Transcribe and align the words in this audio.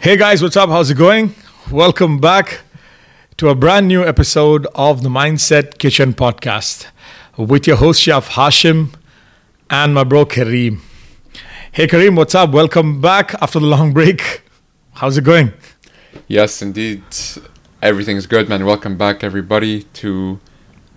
Hey 0.00 0.16
guys, 0.16 0.42
what's 0.42 0.56
up? 0.56 0.70
How's 0.70 0.90
it 0.90 0.96
going? 0.96 1.34
Welcome 1.70 2.18
back 2.18 2.60
to 3.36 3.48
a 3.48 3.54
brand 3.54 3.88
new 3.88 4.04
episode 4.04 4.66
of 4.74 5.02
the 5.02 5.08
Mindset 5.08 5.78
Kitchen 5.78 6.14
podcast 6.14 6.86
with 7.36 7.66
your 7.66 7.76
host 7.76 8.00
Chef 8.02 8.30
Hashim 8.30 8.94
and 9.68 9.94
my 9.94 10.04
bro 10.04 10.24
Kareem. 10.24 10.80
Hey 11.72 11.86
Kareem, 11.86 12.16
what's 12.16 12.34
up? 12.34 12.50
Welcome 12.52 13.00
back 13.00 13.34
after 13.42 13.58
the 13.58 13.66
long 13.66 13.92
break. 13.98 14.42
How's 14.92 15.18
it 15.18 15.24
going? 15.24 15.52
Yes, 16.28 16.62
indeed. 16.62 17.02
Everything's 17.82 18.26
good, 18.26 18.48
man. 18.48 18.64
Welcome 18.64 18.96
back, 18.96 19.22
everybody, 19.24 19.82
to 19.94 20.38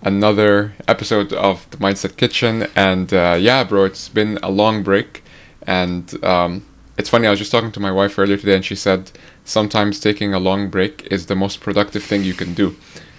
another 0.02 0.74
episode 0.88 1.32
of 1.32 1.68
the 1.70 1.76
Mindset 1.78 2.16
Kitchen. 2.16 2.66
And 2.76 3.12
uh, 3.12 3.36
yeah, 3.38 3.64
bro, 3.64 3.84
it's 3.84 4.08
been 4.08 4.38
a 4.42 4.50
long 4.50 4.82
break. 4.82 5.22
And 5.66 6.22
um, 6.24 6.66
it's 7.02 7.10
funny, 7.10 7.26
I 7.26 7.30
was 7.30 7.40
just 7.40 7.50
talking 7.50 7.72
to 7.72 7.80
my 7.80 7.90
wife 7.90 8.16
earlier 8.16 8.36
today, 8.36 8.54
and 8.54 8.64
she 8.64 8.76
said 8.76 9.10
sometimes 9.44 9.98
taking 9.98 10.32
a 10.32 10.38
long 10.38 10.70
break 10.70 10.94
is 11.10 11.26
the 11.26 11.34
most 11.34 11.60
productive 11.60 12.04
thing 12.04 12.22
you 12.22 12.32
can 12.32 12.54
do. 12.54 12.76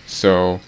So, 0.07 0.61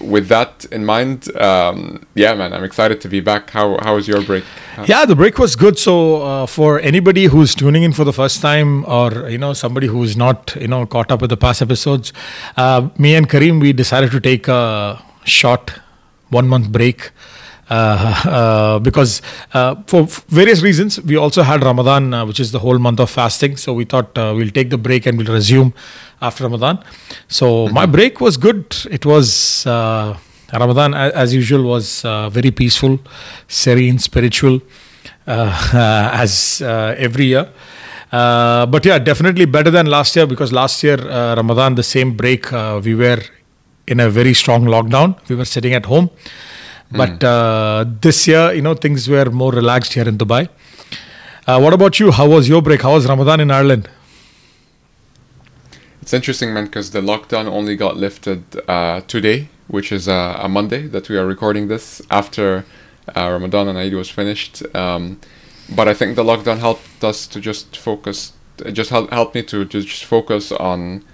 with 0.00 0.28
that 0.28 0.64
in 0.72 0.86
mind, 0.86 1.18
um, 1.36 2.06
yeah, 2.14 2.32
man, 2.32 2.54
I'm 2.54 2.64
excited 2.64 3.02
to 3.02 3.08
be 3.08 3.20
back. 3.20 3.50
How 3.50 3.66
how 3.82 3.96
was 3.96 4.08
your 4.08 4.22
break? 4.22 4.44
Yeah, 4.86 5.04
the 5.04 5.16
break 5.22 5.38
was 5.38 5.56
good. 5.56 5.78
So 5.78 6.22
uh, 6.22 6.46
for 6.46 6.80
anybody 6.80 7.24
who's 7.24 7.54
tuning 7.54 7.82
in 7.82 7.92
for 7.92 8.04
the 8.04 8.12
first 8.12 8.40
time, 8.40 8.70
or 8.86 9.28
you 9.28 9.38
know 9.38 9.52
somebody 9.52 9.86
who's 9.86 10.16
not 10.16 10.56
you 10.58 10.68
know 10.68 10.86
caught 10.86 11.10
up 11.12 11.20
with 11.20 11.30
the 11.30 11.36
past 11.36 11.60
episodes, 11.60 12.14
uh, 12.56 12.88
me 12.98 13.14
and 13.14 13.28
Kareem 13.28 13.60
we 13.60 13.72
decided 13.72 14.10
to 14.10 14.20
take 14.20 14.48
a 14.48 15.02
short 15.24 15.72
one 16.30 16.48
month 16.48 16.72
break. 16.72 17.10
Uh, 17.68 18.22
uh, 18.24 18.78
because 18.78 19.22
uh, 19.54 19.74
for 19.86 20.04
various 20.28 20.62
reasons, 20.62 21.00
we 21.02 21.16
also 21.16 21.42
had 21.42 21.62
Ramadan, 21.62 22.14
uh, 22.14 22.24
which 22.24 22.40
is 22.40 22.52
the 22.52 22.58
whole 22.58 22.78
month 22.78 23.00
of 23.00 23.10
fasting. 23.10 23.56
So 23.56 23.72
we 23.72 23.84
thought 23.84 24.16
uh, 24.16 24.34
we'll 24.36 24.50
take 24.50 24.70
the 24.70 24.78
break 24.78 25.06
and 25.06 25.18
we'll 25.18 25.32
resume 25.32 25.74
after 26.22 26.44
Ramadan. 26.44 26.78
So 27.28 27.68
my 27.68 27.86
break 27.86 28.20
was 28.20 28.36
good. 28.36 28.76
It 28.90 29.04
was 29.04 29.66
uh, 29.66 30.16
Ramadan, 30.52 30.94
as 30.94 31.34
usual, 31.34 31.64
was 31.64 32.04
uh, 32.04 32.30
very 32.30 32.50
peaceful, 32.50 33.00
serene, 33.48 33.98
spiritual, 33.98 34.60
uh, 35.26 36.10
as 36.12 36.62
uh, 36.62 36.94
every 36.96 37.26
year. 37.26 37.50
Uh, 38.12 38.64
but 38.66 38.84
yeah, 38.84 38.98
definitely 38.98 39.44
better 39.44 39.70
than 39.70 39.86
last 39.86 40.14
year 40.14 40.26
because 40.26 40.52
last 40.52 40.82
year, 40.82 40.98
uh, 41.10 41.34
Ramadan, 41.34 41.74
the 41.74 41.82
same 41.82 42.16
break, 42.16 42.52
uh, 42.52 42.80
we 42.82 42.94
were 42.94 43.20
in 43.88 44.00
a 44.00 44.08
very 44.08 44.34
strong 44.34 44.64
lockdown. 44.64 45.18
We 45.28 45.34
were 45.34 45.44
sitting 45.44 45.74
at 45.74 45.86
home. 45.86 46.10
But 46.90 47.22
uh, 47.24 47.84
this 48.00 48.28
year, 48.28 48.52
you 48.52 48.62
know, 48.62 48.74
things 48.74 49.08
were 49.08 49.30
more 49.30 49.52
relaxed 49.52 49.94
here 49.94 50.08
in 50.08 50.18
Dubai. 50.18 50.48
Uh, 51.46 51.60
what 51.60 51.72
about 51.72 51.98
you? 52.00 52.10
How 52.12 52.28
was 52.28 52.48
your 52.48 52.62
break? 52.62 52.82
How 52.82 52.94
was 52.94 53.06
Ramadan 53.06 53.40
in 53.40 53.50
Ireland? 53.50 53.88
It's 56.02 56.14
interesting, 56.14 56.54
man, 56.54 56.66
because 56.66 56.92
the 56.92 57.00
lockdown 57.00 57.46
only 57.46 57.74
got 57.74 57.96
lifted 57.96 58.44
uh, 58.68 59.00
today, 59.08 59.48
which 59.66 59.90
is 59.90 60.06
a 60.06 60.46
Monday 60.48 60.86
that 60.86 61.08
we 61.08 61.16
are 61.16 61.26
recording 61.26 61.68
this 61.68 62.00
after 62.10 62.64
uh, 63.16 63.30
Ramadan 63.30 63.68
and 63.68 63.78
Eid 63.78 63.94
was 63.94 64.08
finished. 64.08 64.62
Um, 64.74 65.20
but 65.74 65.88
I 65.88 65.94
think 65.94 66.14
the 66.14 66.22
lockdown 66.22 66.58
helped 66.58 67.02
us 67.02 67.26
to 67.26 67.40
just 67.40 67.76
focus, 67.76 68.32
just 68.72 68.90
helped, 68.90 69.12
helped 69.12 69.34
me 69.34 69.42
to, 69.42 69.64
to 69.64 69.80
just 69.82 70.04
focus 70.04 70.52
on, 70.52 71.04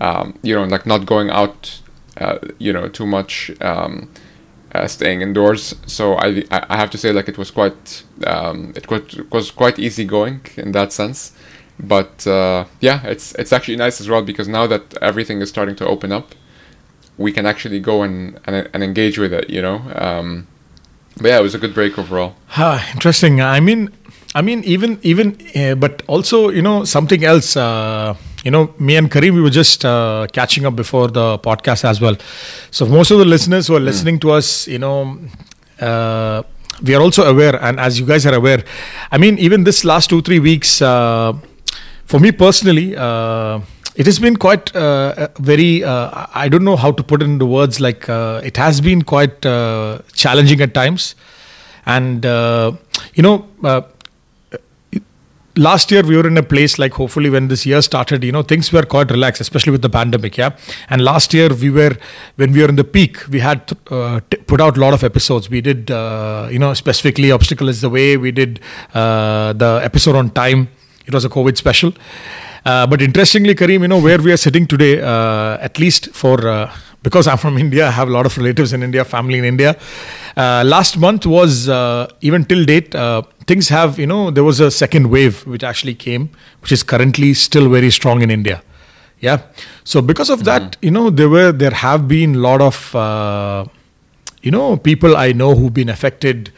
um, 0.00 0.38
you 0.42 0.54
know, 0.54 0.64
like 0.64 0.86
not 0.86 1.04
going 1.04 1.28
out, 1.28 1.80
uh, 2.16 2.38
you 2.58 2.72
know, 2.72 2.88
too 2.88 3.06
much, 3.06 3.50
um, 3.60 4.10
uh, 4.74 4.86
staying 4.86 5.22
indoors. 5.22 5.74
So 5.86 6.14
I, 6.14 6.44
I 6.50 6.76
have 6.76 6.90
to 6.90 6.98
say, 6.98 7.12
like, 7.12 7.28
it 7.28 7.38
was 7.38 7.50
quite, 7.50 8.04
um, 8.26 8.72
it 8.76 8.90
was, 8.90 9.02
it 9.14 9.30
was 9.30 9.50
quite 9.50 9.78
easy 9.78 10.04
going 10.04 10.40
in 10.56 10.72
that 10.72 10.92
sense 10.92 11.32
but 11.80 12.26
uh, 12.26 12.64
yeah, 12.80 13.02
it's 13.04 13.32
it's 13.36 13.52
actually 13.52 13.76
nice 13.76 14.00
as 14.00 14.08
well 14.08 14.22
because 14.22 14.48
now 14.48 14.66
that 14.66 14.96
everything 15.00 15.40
is 15.40 15.48
starting 15.48 15.76
to 15.76 15.86
open 15.86 16.12
up, 16.12 16.34
we 17.16 17.32
can 17.32 17.46
actually 17.46 17.80
go 17.80 18.02
and 18.02 18.40
and, 18.46 18.68
and 18.72 18.82
engage 18.82 19.18
with 19.18 19.32
it. 19.32 19.48
You 19.48 19.62
know, 19.62 19.82
um, 19.94 20.46
but 21.16 21.28
yeah, 21.28 21.38
it 21.38 21.42
was 21.42 21.54
a 21.54 21.58
good 21.58 21.74
break 21.74 21.98
overall. 21.98 22.34
Interesting. 22.92 23.40
I 23.40 23.60
mean, 23.60 23.90
I 24.34 24.42
mean, 24.42 24.64
even 24.64 24.98
even, 25.02 25.38
uh, 25.54 25.76
but 25.76 26.02
also, 26.08 26.50
you 26.50 26.62
know, 26.62 26.84
something 26.84 27.24
else. 27.24 27.56
Uh, 27.56 28.16
you 28.48 28.52
know, 28.52 28.72
me 28.78 28.96
and 28.96 29.10
Kareem, 29.10 29.34
we 29.34 29.42
were 29.42 29.50
just 29.50 29.84
uh, 29.84 30.26
catching 30.32 30.64
up 30.64 30.74
before 30.74 31.08
the 31.08 31.38
podcast 31.40 31.84
as 31.84 32.00
well. 32.00 32.16
So 32.70 32.86
most 32.86 33.10
of 33.10 33.18
the 33.18 33.26
listeners 33.26 33.66
who 33.66 33.76
are 33.76 33.80
listening 33.88 34.18
to 34.20 34.30
us, 34.30 34.66
you 34.66 34.78
know, 34.78 35.18
uh, 35.78 36.42
we 36.82 36.94
are 36.94 37.02
also 37.02 37.24
aware, 37.24 37.62
and 37.62 37.78
as 37.78 38.00
you 38.00 38.06
guys 38.06 38.24
are 38.24 38.32
aware, 38.34 38.64
I 39.12 39.18
mean, 39.18 39.36
even 39.36 39.64
this 39.64 39.84
last 39.84 40.08
two 40.08 40.22
three 40.22 40.38
weeks, 40.38 40.80
uh, 40.80 41.34
for 42.06 42.18
me 42.20 42.32
personally. 42.32 42.96
Uh, 42.96 43.60
it 43.96 44.06
has 44.06 44.18
been 44.20 44.36
quite 44.36 44.74
uh, 44.76 45.28
very. 45.40 45.84
Uh, 45.84 46.26
I 46.32 46.48
don't 46.48 46.64
know 46.64 46.76
how 46.76 46.92
to 46.92 47.02
put 47.02 47.20
it 47.20 47.24
into 47.24 47.46
words. 47.46 47.80
Like 47.80 48.08
it 48.08 48.56
has 48.56 48.80
been 48.80 49.02
quite 49.02 49.42
challenging 49.42 50.60
at 50.60 50.72
times, 50.72 51.16
and 51.84 52.24
you 52.24 53.22
know, 53.26 53.34
last 55.58 55.90
year 55.90 56.02
we 56.02 56.16
were 56.16 56.26
in 56.26 56.38
a 56.38 56.42
place 56.42 56.78
like 56.78 56.92
hopefully 56.92 57.28
when 57.28 57.48
this 57.48 57.66
year 57.66 57.82
started 57.82 58.22
you 58.22 58.30
know 58.30 58.42
things 58.42 58.72
were 58.72 58.84
quite 58.84 59.10
relaxed 59.10 59.40
especially 59.40 59.72
with 59.72 59.82
the 59.82 59.90
pandemic 59.90 60.36
yeah? 60.36 60.50
And 60.88 61.02
last 61.02 61.34
year 61.34 61.48
we 61.52 61.70
were 61.70 61.96
when 62.36 62.52
we 62.52 62.62
were 62.62 62.68
in 62.68 62.76
the 62.76 62.84
peak 62.84 63.26
we 63.28 63.40
had 63.40 63.76
uh, 63.90 64.20
t- 64.30 64.38
put 64.38 64.60
out 64.60 64.76
a 64.76 64.80
lot 64.80 64.94
of 64.94 65.02
episodes. 65.02 65.50
We 65.50 65.60
did 65.60 65.90
uh, 65.90 66.48
you 66.50 66.58
know 66.58 66.72
specifically 66.74 67.32
obstacle 67.32 67.68
is 67.68 67.80
the 67.80 67.90
way. 67.90 68.16
We 68.16 68.30
did 68.30 68.60
uh, 68.94 69.52
the 69.52 69.80
episode 69.82 70.14
on 70.14 70.30
time. 70.30 70.68
It 71.06 71.14
was 71.14 71.24
a 71.24 71.28
covid 71.28 71.56
special. 71.56 71.92
Uh, 72.64 72.86
but 72.86 73.02
interestingly 73.02 73.54
kareem 73.54 73.82
you 73.82 73.88
know 73.88 74.00
where 74.00 74.20
we 74.20 74.30
are 74.30 74.36
sitting 74.36 74.66
today 74.66 75.00
uh, 75.00 75.58
at 75.60 75.78
least 75.78 76.10
for 76.12 76.46
uh, 76.46 76.70
because 77.02 77.26
I'm 77.26 77.38
from 77.38 77.58
India, 77.58 77.86
I 77.86 77.90
have 77.90 78.08
a 78.08 78.10
lot 78.10 78.26
of 78.26 78.36
relatives 78.36 78.72
in 78.72 78.82
India, 78.82 79.04
family 79.04 79.38
in 79.38 79.44
India. 79.44 79.76
Uh, 80.36 80.62
last 80.66 80.98
month 80.98 81.26
was 81.26 81.68
uh, 81.68 82.08
even 82.20 82.44
till 82.44 82.64
date, 82.64 82.94
uh, 82.94 83.22
things 83.46 83.68
have 83.68 83.98
you 83.98 84.06
know 84.06 84.30
there 84.30 84.44
was 84.44 84.60
a 84.60 84.70
second 84.70 85.10
wave 85.10 85.46
which 85.46 85.64
actually 85.64 85.94
came, 85.94 86.30
which 86.60 86.72
is 86.72 86.82
currently 86.82 87.34
still 87.34 87.68
very 87.68 87.90
strong 87.90 88.22
in 88.22 88.30
India. 88.30 88.62
Yeah, 89.20 89.42
so 89.82 90.00
because 90.00 90.30
of 90.30 90.44
that, 90.44 90.76
you 90.80 90.92
know 90.92 91.10
there 91.10 91.28
were 91.28 91.50
there 91.50 91.72
have 91.72 92.06
been 92.06 92.36
a 92.36 92.38
lot 92.38 92.60
of 92.60 92.94
uh, 92.94 93.64
you 94.42 94.50
know 94.50 94.76
people 94.76 95.16
I 95.16 95.32
know 95.32 95.54
who've 95.54 95.74
been 95.74 95.88
affected. 95.88 96.52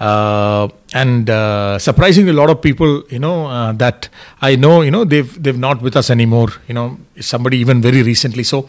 Uh, 0.00 0.68
and 0.94 1.28
uh, 1.28 1.78
surprisingly, 1.78 2.30
a 2.30 2.34
lot 2.34 2.48
of 2.48 2.62
people, 2.62 3.02
you 3.10 3.18
know, 3.18 3.46
uh, 3.46 3.72
that 3.72 4.08
I 4.40 4.56
know, 4.56 4.80
you 4.80 4.90
know, 4.90 5.04
they've 5.04 5.30
they've 5.42 5.58
not 5.58 5.82
with 5.82 5.94
us 5.94 6.08
anymore. 6.08 6.48
You 6.68 6.74
know, 6.74 6.98
somebody 7.20 7.58
even 7.58 7.82
very 7.82 8.02
recently. 8.02 8.42
So, 8.42 8.68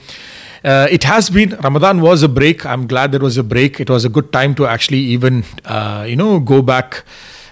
uh, 0.63 0.87
it 0.91 1.03
has 1.03 1.29
been 1.29 1.51
Ramadan 1.63 2.01
was 2.01 2.23
a 2.23 2.29
break. 2.29 2.65
I'm 2.65 2.87
glad 2.87 3.11
there 3.11 3.19
was 3.19 3.37
a 3.37 3.43
break. 3.43 3.79
It 3.79 3.89
was 3.89 4.05
a 4.05 4.09
good 4.09 4.31
time 4.31 4.55
to 4.55 4.67
actually 4.67 4.99
even 4.99 5.43
uh, 5.65 6.05
you 6.07 6.15
know 6.15 6.39
go 6.39 6.61
back 6.61 7.03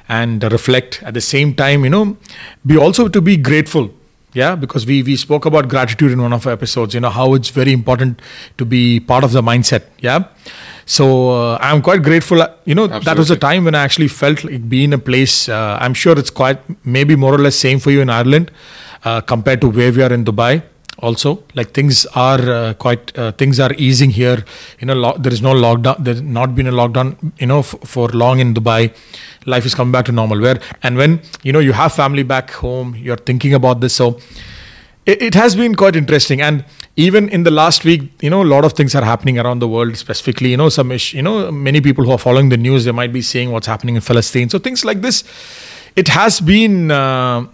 and 0.07 0.43
reflect. 0.43 1.01
At 1.03 1.13
the 1.13 1.21
same 1.21 1.53
time, 1.53 1.83
you 1.83 1.89
know, 1.89 2.17
be 2.65 2.77
also 2.77 3.07
to 3.07 3.21
be 3.21 3.37
grateful. 3.37 3.91
Yeah, 4.33 4.55
because 4.55 4.85
we 4.85 5.01
we 5.01 5.15
spoke 5.15 5.45
about 5.45 5.69
gratitude 5.69 6.11
in 6.11 6.21
one 6.21 6.33
of 6.33 6.45
our 6.45 6.53
episodes. 6.53 6.93
You 6.93 6.99
know 6.99 7.09
how 7.09 7.33
it's 7.33 7.49
very 7.49 7.73
important 7.73 8.21
to 8.57 8.65
be 8.65 8.99
part 8.99 9.23
of 9.23 9.31
the 9.31 9.41
mindset. 9.41 9.83
Yeah. 9.99 10.25
So 10.85 11.29
uh, 11.29 11.57
I'm 11.61 11.81
quite 11.81 12.03
grateful. 12.03 12.45
You 12.65 12.75
know, 12.75 12.87
that 12.87 13.17
was 13.17 13.29
a 13.31 13.37
time 13.37 13.65
when 13.65 13.75
I 13.75 13.83
actually 13.83 14.07
felt 14.07 14.43
like 14.43 14.69
being 14.69 14.93
a 14.93 14.97
place. 14.97 15.49
Uh, 15.49 15.77
I'm 15.81 15.93
sure 15.95 16.17
it's 16.17 16.29
quite 16.31 16.59
maybe 16.85 17.15
more 17.15 17.33
or 17.33 17.39
less 17.39 17.55
same 17.55 17.79
for 17.79 17.91
you 17.91 18.01
in 18.01 18.09
Ireland 18.09 18.51
uh, 19.03 19.21
compared 19.21 19.61
to 19.61 19.69
where 19.69 19.91
we 19.91 20.01
are 20.03 20.11
in 20.13 20.25
Dubai. 20.25 20.63
Also, 21.01 21.43
like 21.55 21.71
things 21.71 22.05
are 22.07 22.41
uh, 22.51 22.73
quite 22.73 23.17
uh, 23.17 23.31
things 23.33 23.59
are 23.59 23.73
easing 23.77 24.09
here. 24.09 24.43
You 24.79 24.87
know, 24.87 24.93
lo- 24.95 25.17
there 25.17 25.31
is 25.31 25.41
no 25.41 25.53
lockdown. 25.53 26.03
There's 26.03 26.21
not 26.21 26.55
been 26.55 26.67
a 26.67 26.71
lockdown. 26.71 27.15
You 27.39 27.47
know, 27.47 27.59
f- 27.59 27.75
for 27.85 28.09
long 28.09 28.39
in 28.39 28.53
Dubai, 28.53 28.93
life 29.45 29.65
is 29.65 29.73
coming 29.75 29.93
back 29.93 30.05
to 30.05 30.11
normal. 30.11 30.39
Where 30.41 30.59
and 30.83 30.97
when 30.97 31.21
you 31.43 31.53
know 31.53 31.59
you 31.59 31.71
have 31.73 31.93
family 31.93 32.23
back 32.23 32.51
home, 32.51 32.95
you're 32.95 33.15
thinking 33.31 33.53
about 33.53 33.79
this. 33.79 33.95
So 33.95 34.19
it, 35.05 35.21
it 35.21 35.33
has 35.35 35.55
been 35.55 35.75
quite 35.75 35.95
interesting 35.95 36.41
and 36.41 36.65
even 36.95 37.29
in 37.29 37.43
the 37.43 37.51
last 37.51 37.85
week 37.85 38.01
you 38.21 38.29
know 38.29 38.41
a 38.43 38.49
lot 38.55 38.65
of 38.65 38.73
things 38.73 38.93
are 38.93 39.03
happening 39.03 39.39
around 39.39 39.59
the 39.59 39.67
world 39.67 39.95
specifically 39.97 40.49
you 40.51 40.57
know 40.57 40.69
some 40.69 40.91
ish, 40.91 41.13
you 41.13 41.21
know 41.21 41.49
many 41.51 41.81
people 41.81 42.03
who 42.03 42.11
are 42.11 42.17
following 42.17 42.49
the 42.49 42.57
news 42.57 42.85
they 42.85 42.91
might 42.91 43.13
be 43.13 43.21
seeing 43.21 43.51
what's 43.51 43.67
happening 43.67 43.95
in 43.95 44.01
palestine 44.01 44.49
so 44.49 44.59
things 44.59 44.83
like 44.83 45.01
this 45.01 45.23
it 45.95 46.09
has 46.09 46.39
been 46.41 46.91
uh, 46.91 47.45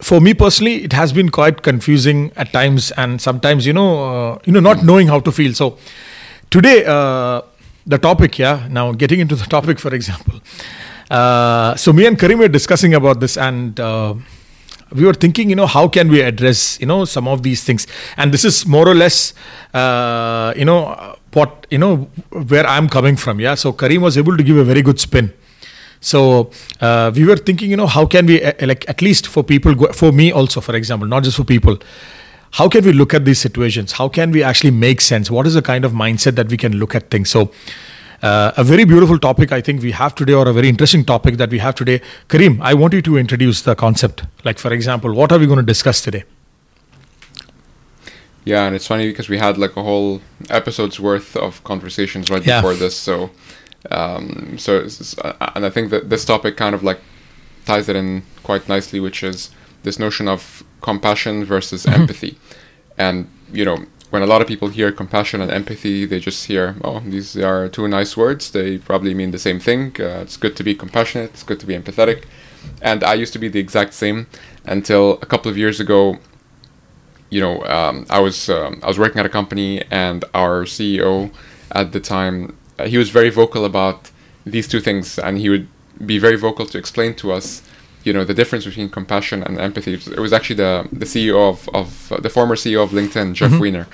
for 0.00 0.20
me 0.20 0.34
personally 0.34 0.84
it 0.84 0.92
has 0.92 1.12
been 1.12 1.28
quite 1.28 1.62
confusing 1.62 2.32
at 2.36 2.52
times 2.52 2.90
and 2.92 3.20
sometimes 3.20 3.66
you 3.66 3.72
know 3.72 3.90
uh, 4.04 4.38
you 4.44 4.52
know 4.52 4.60
not 4.60 4.82
knowing 4.84 5.08
how 5.08 5.20
to 5.20 5.32
feel. 5.32 5.54
So 5.54 5.78
today 6.50 6.84
uh, 6.84 7.42
the 7.86 7.98
topic 7.98 8.38
yeah 8.38 8.66
now 8.70 8.92
getting 8.92 9.20
into 9.20 9.34
the 9.34 9.44
topic 9.44 9.78
for 9.78 9.94
example. 9.94 10.40
Uh, 11.10 11.74
so 11.74 11.92
me 11.92 12.06
and 12.06 12.18
kareem 12.18 12.38
were 12.38 12.48
discussing 12.48 12.94
about 12.94 13.20
this 13.20 13.36
and 13.36 13.80
uh, 13.80 14.14
we 14.92 15.04
were 15.04 15.14
thinking 15.14 15.50
you 15.50 15.56
know 15.56 15.66
how 15.66 15.88
can 15.88 16.08
we 16.08 16.20
address 16.20 16.80
you 16.80 16.86
know 16.86 17.04
some 17.04 17.28
of 17.28 17.42
these 17.42 17.64
things? 17.64 17.86
And 18.16 18.32
this 18.32 18.44
is 18.44 18.66
more 18.66 18.88
or 18.88 18.94
less 18.94 19.34
uh, 19.74 20.54
you 20.56 20.64
know 20.64 21.16
what 21.32 21.66
you 21.70 21.78
know 21.78 22.08
where 22.48 22.66
i'm 22.66 22.88
coming 22.88 23.16
from 23.16 23.40
yeah. 23.40 23.54
So 23.54 23.72
kareem 23.72 24.00
was 24.00 24.18
able 24.18 24.36
to 24.36 24.42
give 24.42 24.56
a 24.56 24.64
very 24.64 24.82
good 24.82 24.98
spin 24.98 25.32
So 26.00 26.50
uh, 26.80 27.12
we 27.14 27.24
were 27.24 27.36
thinking, 27.36 27.70
you 27.70 27.76
know, 27.76 27.86
how 27.86 28.06
can 28.06 28.26
we, 28.26 28.42
uh, 28.42 28.52
like, 28.66 28.88
at 28.88 29.02
least 29.02 29.26
for 29.26 29.42
people, 29.44 29.74
for 29.92 30.12
me 30.12 30.32
also, 30.32 30.60
for 30.60 30.74
example, 30.74 31.06
not 31.06 31.24
just 31.24 31.36
for 31.36 31.44
people, 31.44 31.78
how 32.52 32.68
can 32.68 32.84
we 32.84 32.92
look 32.92 33.12
at 33.14 33.24
these 33.24 33.38
situations? 33.38 33.92
How 33.92 34.08
can 34.08 34.30
we 34.30 34.42
actually 34.42 34.70
make 34.70 35.00
sense? 35.00 35.30
What 35.30 35.46
is 35.46 35.54
the 35.54 35.62
kind 35.62 35.84
of 35.84 35.92
mindset 35.92 36.36
that 36.36 36.48
we 36.48 36.56
can 36.56 36.76
look 36.78 36.94
at 36.94 37.10
things? 37.10 37.30
So, 37.30 37.52
uh, 38.22 38.52
a 38.56 38.64
very 38.64 38.84
beautiful 38.84 39.18
topic 39.18 39.52
I 39.52 39.60
think 39.60 39.82
we 39.82 39.92
have 39.92 40.14
today, 40.14 40.34
or 40.34 40.48
a 40.48 40.52
very 40.52 40.68
interesting 40.68 41.04
topic 41.04 41.36
that 41.36 41.50
we 41.50 41.58
have 41.58 41.74
today. 41.74 42.00
Kareem, 42.28 42.58
I 42.60 42.74
want 42.74 42.92
you 42.92 43.02
to 43.02 43.16
introduce 43.16 43.62
the 43.62 43.74
concept. 43.74 44.24
Like, 44.44 44.58
for 44.58 44.72
example, 44.72 45.14
what 45.14 45.32
are 45.32 45.38
we 45.38 45.46
going 45.46 45.58
to 45.58 45.62
discuss 45.64 46.00
today? 46.02 46.24
Yeah, 48.44 48.64
and 48.66 48.74
it's 48.74 48.86
funny 48.86 49.06
because 49.06 49.28
we 49.28 49.38
had 49.38 49.58
like 49.58 49.76
a 49.76 49.82
whole 49.82 50.22
episode's 50.48 50.98
worth 50.98 51.36
of 51.36 51.62
conversations 51.64 52.30
right 52.30 52.44
Yeah. 52.44 52.60
before 52.60 52.74
this. 52.74 52.96
So, 52.96 53.30
um, 53.90 54.56
so 54.58 54.78
it's, 54.78 55.18
uh, 55.18 55.52
and 55.54 55.64
I 55.64 55.70
think 55.70 55.90
that 55.90 56.10
this 56.10 56.24
topic 56.24 56.56
kind 56.56 56.74
of 56.74 56.82
like 56.82 57.00
ties 57.64 57.88
it 57.88 57.96
in 57.96 58.22
quite 58.42 58.68
nicely, 58.68 59.00
which 59.00 59.22
is 59.22 59.50
this 59.82 59.98
notion 59.98 60.28
of 60.28 60.62
compassion 60.80 61.44
versus 61.44 61.86
empathy. 61.86 62.38
And 62.98 63.30
you 63.52 63.64
know, 63.64 63.86
when 64.10 64.22
a 64.22 64.26
lot 64.26 64.42
of 64.42 64.48
people 64.48 64.68
hear 64.68 64.92
compassion 64.92 65.40
and 65.40 65.50
empathy, 65.50 66.04
they 66.04 66.20
just 66.20 66.46
hear, 66.46 66.76
"Oh, 66.84 67.00
these 67.00 67.36
are 67.36 67.68
two 67.68 67.88
nice 67.88 68.16
words. 68.16 68.50
They 68.50 68.78
probably 68.78 69.14
mean 69.14 69.30
the 69.30 69.38
same 69.38 69.60
thing. 69.60 69.96
Uh, 69.98 70.20
it's 70.24 70.36
good 70.36 70.56
to 70.56 70.62
be 70.62 70.74
compassionate. 70.74 71.30
It's 71.30 71.42
good 71.42 71.60
to 71.60 71.66
be 71.66 71.74
empathetic." 71.74 72.24
And 72.82 73.02
I 73.02 73.14
used 73.14 73.32
to 73.32 73.38
be 73.38 73.48
the 73.48 73.60
exact 73.60 73.94
same 73.94 74.26
until 74.66 75.18
a 75.22 75.26
couple 75.26 75.50
of 75.50 75.56
years 75.56 75.80
ago 75.80 76.18
you 77.30 77.40
know, 77.40 77.64
um, 77.64 78.06
I 78.10 78.18
was 78.18 78.50
um, 78.50 78.80
I 78.82 78.88
was 78.88 78.98
working 78.98 79.18
at 79.20 79.26
a 79.26 79.30
company, 79.30 79.82
and 79.90 80.24
our 80.34 80.64
CEO 80.64 81.30
at 81.70 81.92
the 81.92 82.00
time 82.00 82.56
uh, 82.80 82.86
he 82.86 82.98
was 82.98 83.10
very 83.10 83.30
vocal 83.30 83.64
about 83.64 84.10
these 84.44 84.66
two 84.68 84.80
things, 84.80 85.18
and 85.18 85.38
he 85.38 85.48
would 85.48 85.68
be 86.04 86.18
very 86.18 86.36
vocal 86.36 86.66
to 86.66 86.78
explain 86.78 87.14
to 87.14 87.32
us, 87.32 87.62
you 88.04 88.12
know, 88.12 88.24
the 88.24 88.34
difference 88.34 88.64
between 88.64 88.88
compassion 88.88 89.42
and 89.42 89.58
empathy. 89.58 89.94
It 89.94 90.18
was 90.18 90.32
actually 90.32 90.56
the 90.56 90.88
the 90.92 91.06
CEO 91.06 91.50
of 91.50 91.68
of 91.74 92.12
uh, 92.12 92.20
the 92.20 92.30
former 92.30 92.56
CEO 92.56 92.82
of 92.82 92.90
LinkedIn, 92.90 93.34
Jeff 93.34 93.52
Weiner, 93.60 93.86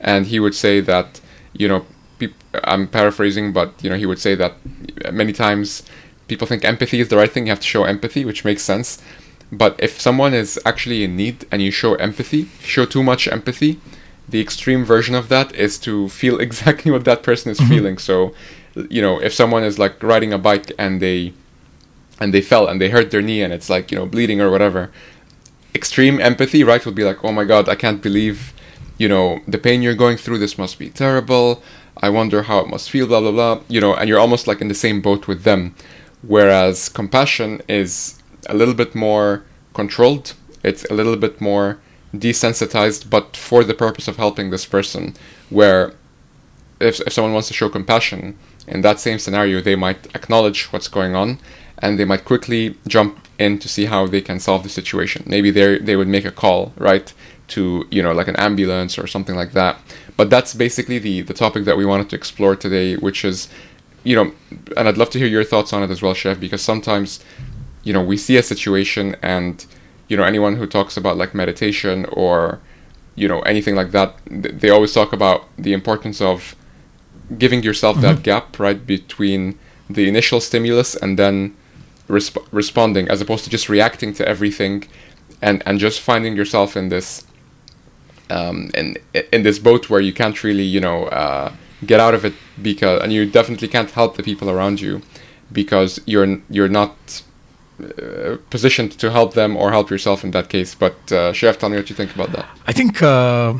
and 0.00 0.26
he 0.26 0.38
would 0.40 0.54
say 0.54 0.80
that, 0.80 1.20
you 1.52 1.68
know, 1.68 1.86
peop- 2.18 2.44
I'm 2.64 2.86
paraphrasing, 2.88 3.52
but 3.52 3.72
you 3.82 3.90
know, 3.90 3.96
he 3.96 4.06
would 4.06 4.18
say 4.18 4.34
that 4.34 4.52
many 5.12 5.32
times 5.32 5.82
people 6.28 6.46
think 6.46 6.64
empathy 6.64 7.00
is 7.00 7.08
the 7.08 7.16
right 7.16 7.32
thing. 7.32 7.46
You 7.46 7.50
have 7.50 7.60
to 7.60 7.66
show 7.66 7.84
empathy, 7.84 8.24
which 8.24 8.44
makes 8.44 8.62
sense. 8.62 9.00
But 9.52 9.76
if 9.78 10.00
someone 10.00 10.34
is 10.34 10.58
actually 10.64 11.04
in 11.04 11.16
need 11.16 11.46
and 11.50 11.62
you 11.62 11.70
show 11.70 11.94
empathy, 11.94 12.48
show 12.60 12.84
too 12.86 13.02
much 13.02 13.28
empathy, 13.28 13.78
the 14.28 14.40
extreme 14.40 14.84
version 14.84 15.14
of 15.14 15.28
that 15.28 15.54
is 15.54 15.78
to 15.80 16.08
feel 16.08 16.40
exactly 16.46 16.90
what 16.90 17.04
that 17.04 17.22
person 17.22 17.50
is 17.50 17.58
mm-hmm. 17.58 17.68
feeling. 17.68 17.98
So, 17.98 18.34
you 18.88 19.02
know, 19.02 19.20
if 19.20 19.32
someone 19.32 19.64
is 19.64 19.78
like 19.78 20.02
riding 20.02 20.32
a 20.32 20.38
bike 20.38 20.72
and 20.78 21.00
they 21.00 21.32
and 22.20 22.32
they 22.32 22.40
fell 22.40 22.68
and 22.68 22.80
they 22.80 22.90
hurt 22.90 23.10
their 23.10 23.22
knee 23.22 23.42
and 23.42 23.52
it's 23.52 23.68
like, 23.68 23.90
you 23.90 23.98
know, 23.98 24.06
bleeding 24.06 24.40
or 24.40 24.50
whatever, 24.50 24.92
extreme 25.74 26.20
empathy, 26.20 26.62
right, 26.62 26.84
would 26.86 26.94
be 26.94 27.04
like, 27.04 27.24
"Oh 27.24 27.32
my 27.32 27.44
god, 27.44 27.68
I 27.68 27.74
can't 27.74 28.00
believe, 28.00 28.52
you 28.98 29.08
know, 29.08 29.40
the 29.48 29.58
pain 29.58 29.82
you're 29.82 29.94
going 29.94 30.16
through. 30.16 30.38
This 30.38 30.56
must 30.56 30.78
be 30.78 30.90
terrible. 30.90 31.62
I 31.96 32.08
wonder 32.10 32.42
how 32.42 32.60
it 32.60 32.68
must 32.68 32.90
feel, 32.90 33.06
blah 33.06 33.20
blah 33.20 33.32
blah." 33.32 33.60
You 33.68 33.80
know, 33.80 33.94
and 33.94 34.08
you're 34.08 34.20
almost 34.20 34.46
like 34.46 34.60
in 34.60 34.68
the 34.68 34.74
same 34.74 35.00
boat 35.00 35.26
with 35.26 35.42
them. 35.42 35.74
Whereas 36.22 36.88
compassion 36.88 37.60
is 37.68 38.22
a 38.48 38.54
little 38.54 38.74
bit 38.74 38.94
more 38.94 39.44
controlled. 39.74 40.34
It's 40.62 40.84
a 40.86 40.94
little 40.94 41.16
bit 41.16 41.40
more 41.40 41.78
desensitized, 42.20 43.10
but 43.10 43.36
for 43.36 43.64
the 43.64 43.74
purpose 43.74 44.08
of 44.08 44.16
helping 44.16 44.50
this 44.50 44.66
person. 44.66 45.14
Where 45.50 45.92
if, 46.80 47.00
if 47.00 47.12
someone 47.12 47.32
wants 47.32 47.48
to 47.48 47.54
show 47.54 47.68
compassion 47.68 48.38
in 48.66 48.80
that 48.82 49.00
same 49.00 49.18
scenario, 49.18 49.60
they 49.60 49.76
might 49.76 50.06
acknowledge 50.14 50.72
what's 50.72 50.88
going 50.88 51.14
on 51.14 51.38
and 51.78 51.98
they 51.98 52.04
might 52.04 52.24
quickly 52.24 52.76
jump 52.86 53.18
in 53.38 53.58
to 53.58 53.68
see 53.68 53.86
how 53.86 54.06
they 54.06 54.20
can 54.20 54.38
solve 54.38 54.62
the 54.62 54.68
situation. 54.68 55.24
Maybe 55.26 55.50
they 55.50 55.78
they 55.78 55.96
would 55.96 56.08
make 56.08 56.24
a 56.24 56.30
call, 56.30 56.72
right, 56.76 57.12
to 57.48 57.86
you 57.90 58.02
know 58.02 58.12
like 58.12 58.28
an 58.28 58.36
ambulance 58.36 58.98
or 58.98 59.06
something 59.06 59.34
like 59.34 59.52
that. 59.52 59.78
But 60.16 60.30
that's 60.30 60.54
basically 60.54 60.98
the 60.98 61.22
the 61.22 61.34
topic 61.34 61.64
that 61.64 61.76
we 61.76 61.84
wanted 61.84 62.10
to 62.10 62.16
explore 62.16 62.56
today, 62.56 62.96
which 62.96 63.24
is 63.24 63.48
you 64.04 64.14
know, 64.14 64.32
and 64.76 64.86
I'd 64.86 64.98
love 64.98 65.10
to 65.10 65.18
hear 65.18 65.26
your 65.26 65.44
thoughts 65.44 65.72
on 65.72 65.82
it 65.82 65.90
as 65.90 66.02
well, 66.02 66.14
Chef, 66.14 66.38
because 66.38 66.62
sometimes 66.62 67.20
you 67.82 67.92
know 67.92 68.02
we 68.02 68.16
see 68.16 68.36
a 68.36 68.42
situation 68.42 69.16
and 69.22 69.66
you 70.14 70.18
know 70.18 70.28
anyone 70.34 70.54
who 70.54 70.66
talks 70.78 70.96
about 70.96 71.16
like 71.16 71.34
meditation 71.34 72.06
or 72.12 72.60
you 73.16 73.26
know 73.26 73.40
anything 73.52 73.74
like 73.74 73.90
that 73.90 74.10
they 74.28 74.70
always 74.70 74.92
talk 74.92 75.12
about 75.12 75.40
the 75.58 75.72
importance 75.72 76.20
of 76.20 76.54
giving 77.36 77.64
yourself 77.64 78.00
that 78.00 78.22
gap 78.22 78.46
right 78.60 78.86
between 78.86 79.58
the 79.90 80.08
initial 80.08 80.40
stimulus 80.40 80.94
and 80.94 81.18
then 81.18 81.34
resp- 82.08 82.46
responding 82.52 83.08
as 83.08 83.20
opposed 83.20 83.42
to 83.42 83.50
just 83.50 83.68
reacting 83.68 84.12
to 84.12 84.22
everything 84.34 84.84
and 85.42 85.56
and 85.66 85.80
just 85.80 85.98
finding 86.00 86.36
yourself 86.36 86.76
in 86.76 86.90
this 86.90 87.26
um 88.30 88.70
in 88.80 88.96
in 89.32 89.42
this 89.42 89.58
boat 89.58 89.90
where 89.90 90.00
you 90.08 90.12
can't 90.12 90.44
really 90.44 90.68
you 90.76 90.82
know 90.86 90.98
uh 91.06 91.52
get 91.84 91.98
out 91.98 92.14
of 92.14 92.24
it 92.24 92.34
because 92.62 93.02
and 93.02 93.12
you 93.12 93.22
definitely 93.38 93.66
can't 93.66 93.90
help 93.90 94.16
the 94.16 94.22
people 94.22 94.48
around 94.48 94.80
you 94.80 95.02
because 95.50 96.00
you're 96.06 96.40
you're 96.56 96.74
not 96.80 96.94
uh, 97.80 98.36
positioned 98.50 98.92
to 98.98 99.10
help 99.10 99.34
them 99.34 99.56
or 99.56 99.70
help 99.70 99.90
yourself 99.90 100.24
in 100.24 100.30
that 100.32 100.48
case. 100.48 100.74
But 100.74 101.12
uh, 101.12 101.32
Chef, 101.32 101.58
tell 101.58 101.68
me 101.68 101.76
what 101.76 101.88
you 101.90 101.96
think 101.96 102.14
about 102.14 102.32
that. 102.32 102.46
I 102.66 102.72
think 102.72 103.02
uh, 103.02 103.54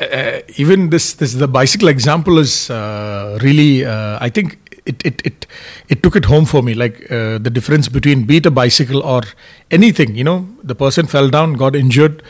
uh, 0.00 0.40
even 0.56 0.90
this 0.90 1.14
this 1.14 1.34
the 1.34 1.48
bicycle 1.48 1.88
example 1.88 2.38
is 2.38 2.70
uh, 2.70 3.38
really 3.42 3.84
uh, 3.84 4.18
I 4.20 4.28
think 4.30 4.80
it, 4.86 5.04
it 5.04 5.22
it 5.24 5.46
it 5.88 6.02
took 6.02 6.16
it 6.16 6.24
home 6.24 6.44
for 6.44 6.62
me 6.62 6.74
like 6.74 7.10
uh, 7.10 7.38
the 7.38 7.50
difference 7.50 7.88
between 7.88 8.24
be 8.24 8.38
it 8.38 8.46
a 8.46 8.50
bicycle 8.50 9.02
or 9.02 9.22
anything 9.70 10.14
you 10.14 10.24
know 10.24 10.48
the 10.62 10.74
person 10.74 11.06
fell 11.06 11.28
down 11.28 11.54
got 11.54 11.76
injured 11.76 12.22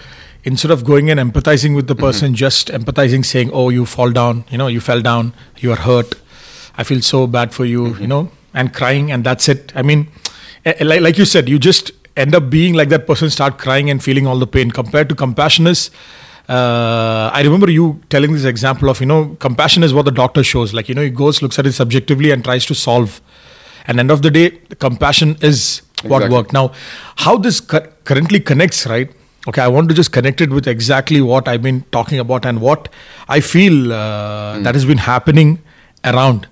instead 0.43 0.71
of 0.71 0.85
going 0.85 1.11
and 1.11 1.21
empathizing 1.21 1.77
with 1.77 1.87
the 1.87 1.95
person 1.95 2.35
just 2.35 2.69
empathizing 2.69 3.25
saying 3.25 3.51
oh 3.53 3.69
you 3.69 3.85
fall 3.85 4.11
down 4.11 4.45
you 4.51 4.59
know 4.59 4.67
you 4.67 4.81
fell 4.81 5.01
down 5.01 5.33
you 5.59 5.71
are 5.71 5.77
hurt 5.77 6.15
I 6.77 6.85
feel 6.85 7.03
so 7.03 7.27
bad 7.27 7.53
for 7.53 7.65
you 7.65 7.97
you 7.97 8.07
know 8.07 8.31
and 8.55 8.73
crying 8.75 9.13
and 9.13 9.23
that's 9.23 9.49
it 9.49 9.73
I 9.77 9.83
mean 9.83 10.09
like, 10.65 11.01
like 11.01 11.19
you 11.19 11.25
said 11.25 11.49
you 11.49 11.59
just 11.59 11.93
end 12.17 12.35
up 12.35 12.51
being 12.51 12.75
like 12.75 12.89
that 12.89 13.07
person 13.07 13.31
start 13.31 13.59
crying 13.59 13.89
and 13.91 14.03
feeling 14.03 14.27
all 14.27 14.39
the 14.39 14.47
pain. 14.47 14.71
Compared 14.71 15.09
to 15.09 15.15
compassion 15.15 15.67
is 15.67 15.91
uh, 16.49 17.31
I 17.33 17.43
remember 17.45 17.71
you 17.71 18.01
telling 18.11 18.33
this 18.33 18.45
example 18.45 18.89
of 18.91 19.01
you 19.01 19.07
know 19.07 19.37
compassion 19.41 19.83
is 19.83 19.95
what 19.95 20.05
the 20.05 20.11
doctor 20.13 20.43
shows. 20.43 20.75
Like 20.75 20.89
you 20.89 20.95
know 20.95 21.03
he 21.03 21.11
goes 21.11 21.43
looks 21.43 21.59
at 21.59 21.67
it 21.67 21.73
subjectively 21.73 22.31
and 22.31 22.45
tries 22.45 22.67
to 22.67 22.75
solve. 22.75 23.21
And 23.87 23.99
end 23.99 24.11
of 24.11 24.23
the 24.23 24.31
day 24.31 24.51
compassion 24.79 25.37
is 25.41 25.83
what 26.03 26.19
Exactly. 26.23 26.37
worked 26.37 26.53
now 26.53 26.73
how 27.17 27.37
this 27.37 27.61
cu- 27.61 27.87
currently 28.05 28.41
connects 28.41 28.87
right? 28.87 29.11
Okay 29.49 29.63
i 29.63 29.69
want 29.69 29.89
to 29.89 29.95
just 29.95 30.13
connect 30.13 30.41
it 30.41 30.51
with 30.51 30.67
exactly 30.69 31.21
what 31.23 31.49
i've 31.49 31.63
been 31.63 31.83
talking 31.93 32.19
about 32.19 32.45
and 32.47 32.61
what 32.61 32.89
i 33.29 33.41
feel 33.41 33.93
uh, 33.93 34.59
that 34.61 34.75
has 34.75 34.85
been 34.85 34.99
happening 34.99 35.59
around 36.05 36.47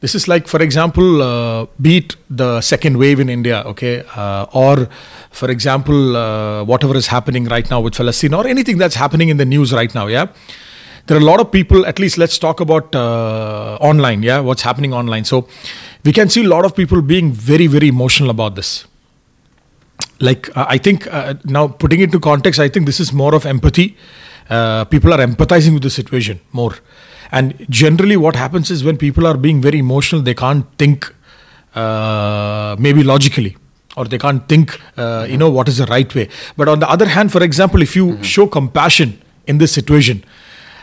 this 0.00 0.14
is 0.14 0.26
like 0.26 0.48
for 0.48 0.60
example 0.62 1.22
uh, 1.22 1.66
beat 1.80 2.16
the 2.28 2.60
second 2.60 2.96
wave 2.96 3.20
in 3.20 3.28
india 3.28 3.62
okay? 3.72 4.02
Uh, 4.14 4.46
or 4.52 4.88
for 5.30 5.50
example 5.50 6.16
uh, 6.16 6.64
whatever 6.64 6.96
is 6.96 7.06
happening 7.06 7.44
right 7.44 7.68
now 7.70 7.80
with 7.80 7.94
palestine 7.94 8.34
or 8.34 8.46
anything 8.46 8.78
that's 8.78 8.94
happening 8.94 9.28
in 9.28 9.36
the 9.36 9.44
news 9.44 9.72
right 9.72 9.94
now 9.94 10.06
yeah? 10.06 10.26
There 11.06 11.16
are 11.16 11.20
a 11.20 11.24
lot 11.24 11.40
of 11.40 11.50
people 11.50 11.86
at 11.86 11.98
least 11.98 12.18
let's 12.18 12.38
talk 12.38 12.60
about 12.60 12.94
uh, 12.94 13.76
online 13.80 14.22
yeah? 14.22 14.40
What's 14.40 14.62
happening 14.62 14.92
online. 14.94 15.24
So 15.24 15.48
we 16.04 16.12
can 16.12 16.28
see 16.28 16.44
a 16.44 16.48
lot 16.48 16.64
of 16.64 16.74
people 16.76 17.02
being 17.02 17.32
very 17.32 17.66
very 17.66 17.88
emotional 17.88 18.30
about 18.30 18.54
this. 18.54 18.86
Like 20.20 20.54
uh, 20.56 20.66
i 20.68 20.78
think 20.78 21.06
uh, 21.06 21.34
now 21.44 21.68
putting 21.68 22.00
it 22.00 22.04
into 22.04 22.20
context 22.20 22.60
i 22.60 22.68
think 22.68 22.86
this 22.86 23.00
is 23.00 23.12
more 23.12 23.34
of 23.34 23.46
empathy. 23.46 23.96
People 24.90 25.12
are 25.14 25.22
empathizing 25.24 25.74
with 25.74 25.84
the 25.84 25.90
situation 25.90 26.40
more 26.52 26.74
and 27.32 27.66
generally 27.68 28.16
what 28.16 28.36
happens 28.36 28.70
is 28.70 28.82
when 28.84 28.96
people 28.96 29.26
are 29.26 29.36
being 29.36 29.60
very 29.60 29.78
emotional 29.78 30.22
they 30.22 30.34
can't 30.34 30.66
think 30.78 31.12
uh, 31.74 32.76
maybe 32.78 33.02
logically 33.02 33.56
or 33.96 34.04
they 34.04 34.18
can't 34.18 34.48
think 34.48 34.80
uh, 34.96 35.26
you 35.28 35.36
know 35.36 35.50
what 35.50 35.68
is 35.68 35.78
the 35.78 35.86
right 35.86 36.14
way. 36.14 36.28
But 36.56 36.68
on 36.68 36.80
the 36.80 36.88
other 36.88 37.06
hand 37.06 37.32
for 37.32 37.42
example 37.42 37.82
if 37.82 37.94
you 37.94 38.22
show 38.22 38.46
compassion 38.46 39.20
in 39.46 39.58
this 39.58 39.72
situation 39.72 40.24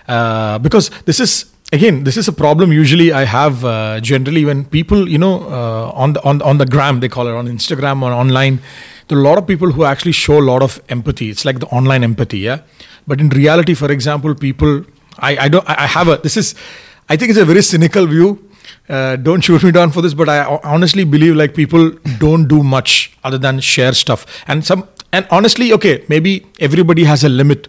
uh, 0.07 0.57
because 0.59 0.89
this 1.05 1.19
is 1.19 1.45
again 1.73 2.03
this 2.03 2.15
is 2.15 2.29
a 2.29 2.31
problem 2.31 2.71
usually 2.71 3.11
i 3.11 3.25
have 3.25 3.65
uh, 3.65 3.99
generally 3.99 4.45
when 4.45 4.63
people 4.63 5.09
you 5.09 5.17
know 5.17 5.33
uh, 5.49 5.91
on 5.93 6.13
the 6.13 6.23
on, 6.23 6.41
on 6.41 6.57
the 6.59 6.65
gram 6.65 7.01
they 7.01 7.09
call 7.09 7.27
it 7.27 7.33
on 7.33 7.45
instagram 7.45 8.01
or 8.01 8.13
online 8.13 8.61
there 9.07 9.17
are 9.17 9.21
a 9.21 9.23
lot 9.23 9.37
of 9.37 9.47
people 9.47 9.71
who 9.71 9.83
actually 9.85 10.11
show 10.11 10.39
a 10.39 10.45
lot 10.51 10.61
of 10.61 10.81
empathy. 10.89 11.29
It's 11.29 11.45
like 11.45 11.59
the 11.59 11.67
online 11.67 12.03
empathy 12.03 12.39
yeah? 12.39 12.61
But 13.05 13.21
in 13.21 13.29
reality 13.29 13.73
for 13.73 13.91
example 13.91 14.35
people 14.35 14.83
i 15.19 15.37
i 15.45 15.47
don't 15.47 15.67
i 15.67 15.87
have 15.87 16.07
a 16.07 16.17
this 16.17 16.37
is 16.37 16.55
i 17.09 17.15
think 17.15 17.29
it's 17.29 17.39
a 17.39 17.45
very 17.45 17.61
cynical 17.61 18.05
view. 18.05 18.43
Uh, 18.89 19.17
don't 19.17 19.41
shoot 19.41 19.63
me 19.63 19.71
down 19.71 19.91
for 19.91 20.01
this 20.01 20.13
but 20.13 20.29
i 20.29 20.43
honestly 20.63 21.03
believe 21.03 21.35
like 21.35 21.53
people 21.53 21.89
don't 22.19 22.47
do 22.47 22.63
much 22.63 23.11
other 23.23 23.37
than 23.37 23.59
share 23.59 23.93
stuff. 23.93 24.25
And 24.47 24.65
some 24.65 24.87
and 25.11 25.27
honestly 25.29 25.73
okay 25.73 26.03
maybe 26.07 26.45
everybody 26.59 27.03
has 27.03 27.23
a 27.23 27.29
limit 27.29 27.67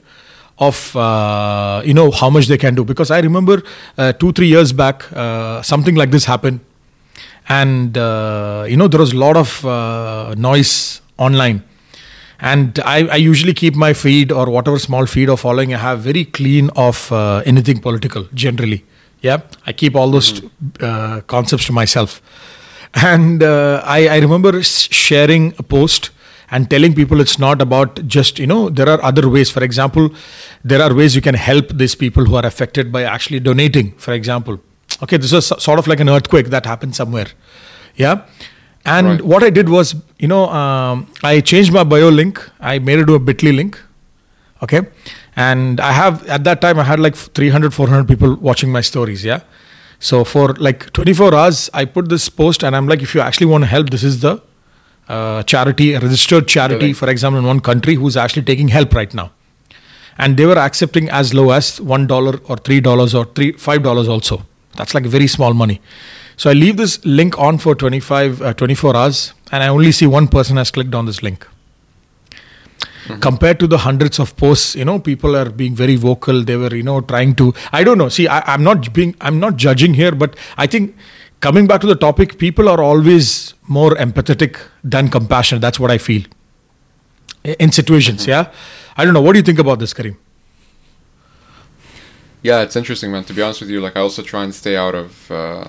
of 0.58 0.94
uh, 0.96 1.82
you 1.84 1.94
know 1.94 2.10
how 2.10 2.30
much 2.30 2.46
they 2.46 2.58
can 2.58 2.74
do. 2.74 2.84
Because 2.84 3.10
i 3.10 3.20
remember 3.20 3.62
uh, 3.96 4.12
2 4.12 4.32
3 4.32 4.46
years 4.46 4.72
back 4.72 5.10
uh, 5.12 5.62
something 5.62 5.94
like 5.94 6.10
this 6.10 6.24
happened. 6.24 6.60
And 7.48 7.96
uh, 7.96 8.66
you 8.68 8.76
know 8.76 8.88
there 8.88 9.00
was 9.00 9.12
a 9.12 9.16
lot 9.16 9.36
of 9.36 9.64
uh, 9.64 10.34
noise 10.36 11.00
online 11.16 11.64
and 12.40 12.78
I, 12.80 13.06
I, 13.08 13.16
usually 13.16 13.52
keep 13.52 13.74
my 13.74 13.92
feed 13.92 14.30
or 14.30 14.48
whatever 14.48 14.78
small 14.78 15.06
feed 15.06 15.28
or 15.28 15.36
following 15.36 15.74
i 15.74 15.78
have 15.78 16.00
very 16.00 16.24
clean 16.24 16.70
of 16.76 17.10
uh, 17.12 17.42
anything 17.44 17.80
political 17.80 18.28
generally. 18.34 18.84
Yeah 19.20 19.40
i 19.66 19.72
keep 19.72 19.96
all 19.96 20.10
those 20.10 20.32
mm-hmm. 20.32 20.84
uh, 20.84 21.20
concepts 21.22 21.66
to 21.66 21.72
myself. 21.72 22.22
And 22.94 23.42
uh, 23.42 23.82
I, 23.84 24.08
I 24.08 24.18
remember 24.18 24.62
sharing 24.62 25.52
a 25.58 25.62
post 25.62 26.10
and 26.50 26.70
telling 26.70 26.94
people 26.94 27.20
it's 27.20 27.38
not 27.38 27.60
about 27.60 28.06
just 28.06 28.38
you 28.38 28.46
know 28.46 28.70
there 28.70 28.88
are 28.88 29.02
other 29.02 29.28
ways. 29.28 29.50
For 29.50 29.62
example 29.62 30.10
there 30.64 30.80
are 30.80 30.94
ways 30.94 31.14
you 31.14 31.20
can 31.20 31.34
help 31.34 31.68
these 31.70 31.94
people 31.94 32.24
who 32.24 32.36
are 32.36 32.46
affected 32.46 32.92
by 32.92 33.02
actually 33.02 33.40
donating 33.40 33.92
for 33.92 34.12
example. 34.14 34.60
Okay 35.02 35.16
this 35.16 35.32
is 35.32 35.46
sort 35.46 35.78
of 35.78 35.86
like 35.86 36.00
an 36.00 36.08
earthquake 36.08 36.46
that 36.50 36.66
happened 36.66 36.94
somewhere. 36.94 37.26
Yeah 37.96 38.22
and 38.94 39.06
right. 39.06 39.22
what 39.32 39.42
i 39.48 39.50
did 39.58 39.68
was 39.68 39.94
you 40.18 40.28
know 40.32 40.44
um, 40.60 41.06
i 41.22 41.40
changed 41.40 41.72
my 41.72 41.84
bio 41.92 42.08
link 42.08 42.40
i 42.60 42.78
made 42.78 42.98
it 42.98 43.06
to 43.06 43.14
a 43.14 43.20
bitly 43.20 43.54
link 43.60 43.78
okay? 44.62 44.82
And 45.36 45.80
i 45.80 45.92
have 45.92 46.26
at 46.36 46.44
that 46.44 46.60
time 46.60 46.78
i 46.78 46.84
had 46.84 47.00
like 47.00 47.16
300 47.16 47.74
400 47.74 48.08
people 48.08 48.34
watching 48.36 48.72
my 48.72 48.80
stories 48.80 49.24
yeah? 49.24 49.40
So 50.00 50.24
for 50.24 50.54
like 50.54 50.92
24 50.92 51.34
hours 51.34 51.70
i 51.74 51.84
put 51.84 52.08
this 52.08 52.28
post 52.28 52.64
and 52.64 52.76
i'm 52.76 52.88
like 52.88 53.02
if 53.02 53.14
you 53.14 53.20
actually 53.20 53.46
want 53.52 53.64
to 53.64 53.68
help 53.68 53.90
this 53.90 54.02
is 54.02 54.20
the 54.20 54.40
uh, 55.08 55.42
charity 55.44 55.94
a 55.94 56.00
registered 56.00 56.48
charity 56.48 56.86
really? 56.86 56.92
for 56.92 57.08
example 57.08 57.38
in 57.38 57.46
one 57.46 57.60
country 57.60 57.94
who's 57.94 58.16
actually 58.16 58.42
taking 58.42 58.68
help 58.68 58.94
right 58.94 59.14
now. 59.14 59.30
And 60.20 60.36
they 60.36 60.46
were 60.46 60.58
accepting 60.58 61.08
as 61.08 61.32
low 61.32 61.50
as 61.52 61.80
one 61.80 62.06
dollar 62.08 62.40
or 62.46 62.56
three 62.56 62.80
dollars 62.80 63.14
or 63.14 63.24
three 63.24 63.52
five 63.52 63.82
dollars 63.84 64.08
also. 64.08 64.42
That's 64.76 64.94
like 64.94 65.04
very 65.04 65.28
small 65.28 65.54
money 65.54 65.80
so 66.38 66.48
i 66.48 66.54
leave 66.54 66.78
this 66.78 67.04
link 67.04 67.38
on 67.38 67.58
for 67.58 67.74
25 67.74 68.40
uh, 68.40 68.54
24 68.54 68.96
hours 68.96 69.34
and 69.52 69.62
i 69.62 69.68
only 69.68 69.92
see 69.92 70.06
one 70.06 70.26
person 70.26 70.56
has 70.56 70.70
clicked 70.70 70.94
on 70.94 71.06
this 71.06 71.22
link. 71.22 71.46
Mm-hmm. 73.08 73.20
compared 73.20 73.58
to 73.60 73.66
the 73.66 73.78
hundreds 73.78 74.18
of 74.18 74.36
posts 74.36 74.74
you 74.74 74.84
know 74.84 74.98
people 74.98 75.34
are 75.34 75.48
being 75.48 75.74
very 75.74 75.96
vocal. 75.96 76.42
They 76.44 76.56
were 76.56 76.74
you 76.74 76.82
know 76.82 77.00
trying 77.00 77.34
to 77.36 77.54
i 77.72 77.82
don't 77.82 77.96
know. 77.96 78.10
See 78.10 78.28
I, 78.28 78.54
am 78.54 78.62
not 78.62 78.92
being 78.92 79.14
i'm 79.22 79.40
not 79.40 79.56
judging 79.56 79.94
here 79.94 80.12
but 80.12 80.36
i 80.58 80.66
think 80.66 80.94
coming 81.40 81.66
back 81.66 81.80
to 81.80 81.86
the 81.86 81.94
topic 81.94 82.38
people 82.38 82.68
are 82.68 82.82
always 82.82 83.54
more 83.66 83.92
empathetic 83.92 84.60
than 84.84 85.08
compassionate. 85.08 85.62
That's 85.62 85.80
what 85.80 85.90
i 85.90 85.96
feel. 85.96 86.22
In 87.44 87.72
situations 87.72 88.22
mm-hmm. 88.22 88.30
yeah? 88.30 88.52
I 88.94 89.06
don't 89.06 89.14
know. 89.14 89.22
What 89.22 89.32
do 89.32 89.38
you 89.38 89.44
think 89.50 89.58
about 89.58 89.78
this 89.78 89.94
kareem 89.94 90.16
yeah 92.42 92.60
it's 92.60 92.76
interesting 92.76 93.10
man. 93.10 93.24
To 93.24 93.32
be 93.32 93.40
honest 93.40 93.62
with 93.62 93.70
you 93.70 93.80
like 93.80 93.96
i 93.96 94.00
also 94.00 94.22
try 94.22 94.44
and 94.44 94.54
stay 94.54 94.76
out 94.76 94.94
of 94.94 95.30
uh, 95.30 95.68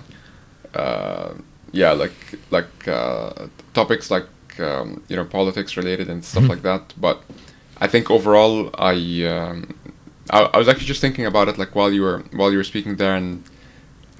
uh, 0.75 1.33
yeah 1.71 1.91
like 1.91 2.13
like 2.51 2.87
uh, 2.87 3.47
topics 3.73 4.09
like 4.11 4.27
um, 4.59 5.03
you 5.07 5.15
know 5.15 5.25
politics 5.25 5.77
related 5.77 6.09
and 6.09 6.23
stuff 6.23 6.43
mm-hmm. 6.43 6.51
like 6.51 6.61
that. 6.63 6.93
But 6.97 7.23
I 7.77 7.87
think 7.87 8.11
overall, 8.11 8.69
I, 8.77 9.23
um, 9.23 9.75
I, 10.29 10.41
I 10.41 10.57
was 10.57 10.67
actually 10.67 10.87
just 10.87 11.01
thinking 11.01 11.25
about 11.25 11.47
it 11.47 11.57
like 11.57 11.75
while 11.75 11.91
you 11.91 12.01
were 12.01 12.19
while 12.33 12.51
you 12.51 12.57
were 12.57 12.63
speaking 12.63 12.97
there, 12.97 13.15
and 13.15 13.43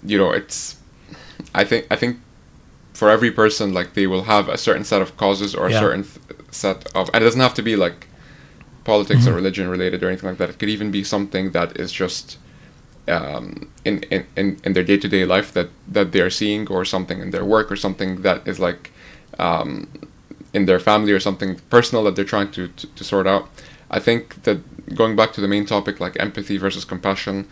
you 0.04 0.18
know, 0.18 0.32
it's 0.32 0.78
I 1.54 1.64
think 1.64 1.88
I 1.92 1.96
think 1.96 2.18
for 2.94 3.10
every 3.10 3.32
person 3.32 3.74
like 3.74 3.94
they 3.94 4.08
will 4.08 4.24
have 4.24 4.50
a 4.50 4.58
certain 4.58 4.84
set 4.84 5.02
of 5.02 5.16
causes 5.18 5.56
or 5.56 5.68
a 5.68 5.74
certain 5.74 6.04
th- 6.04 6.40
set 6.52 6.94
of 6.96 7.10
and 7.14 7.24
it 7.24 7.26
doesn't 7.26 7.40
have 7.40 7.54
to 7.54 7.62
be 7.62 7.76
like 7.76 8.08
politics 8.84 9.22
mm-hmm. 9.22 9.32
or 9.32 9.36
religion 9.36 9.70
related 9.70 10.04
or 10.04 10.08
anything 10.08 10.30
like 10.30 10.38
that. 10.38 10.50
It 10.50 10.60
could 10.60 10.70
even 10.70 10.92
be 10.92 11.04
something 11.04 11.52
that 11.52 11.80
is 11.80 11.92
just 11.92 12.38
um, 13.10 13.70
in, 13.86 14.04
in, 14.04 14.60
in, 14.64 14.74
their 14.74 14.84
day 14.84 14.98
to 14.98 15.08
day 15.08 15.26
life 15.26 15.52
that, 15.54 15.70
that 15.88 16.12
they're 16.12 16.30
seeing 16.30 16.68
or 16.68 16.86
something 16.86 17.20
in 17.20 17.32
their 17.32 17.46
work 17.46 17.72
or 17.72 17.76
something 17.76 18.22
that 18.22 18.48
is 18.48 18.60
like 18.60 18.92
um, 19.40 19.88
in 20.54 20.66
their 20.66 20.80
family 20.80 21.12
or 21.12 21.20
something 21.20 21.56
personal 21.70 22.04
that 22.04 22.16
they're 22.16 22.26
trying 22.26 22.52
to, 22.52 22.68
to, 22.70 22.88
to 22.88 23.04
sort 23.04 23.28
out. 23.28 23.50
I 23.90 24.00
think 24.00 24.44
that 24.44 24.60
going 24.96 25.16
back 25.16 25.34
to 25.34 25.42
the 25.42 25.48
main 25.48 25.66
topic, 25.66 26.00
like 26.00 26.20
empathy 26.20 26.58
versus 26.58 26.86
compassion, 26.86 27.48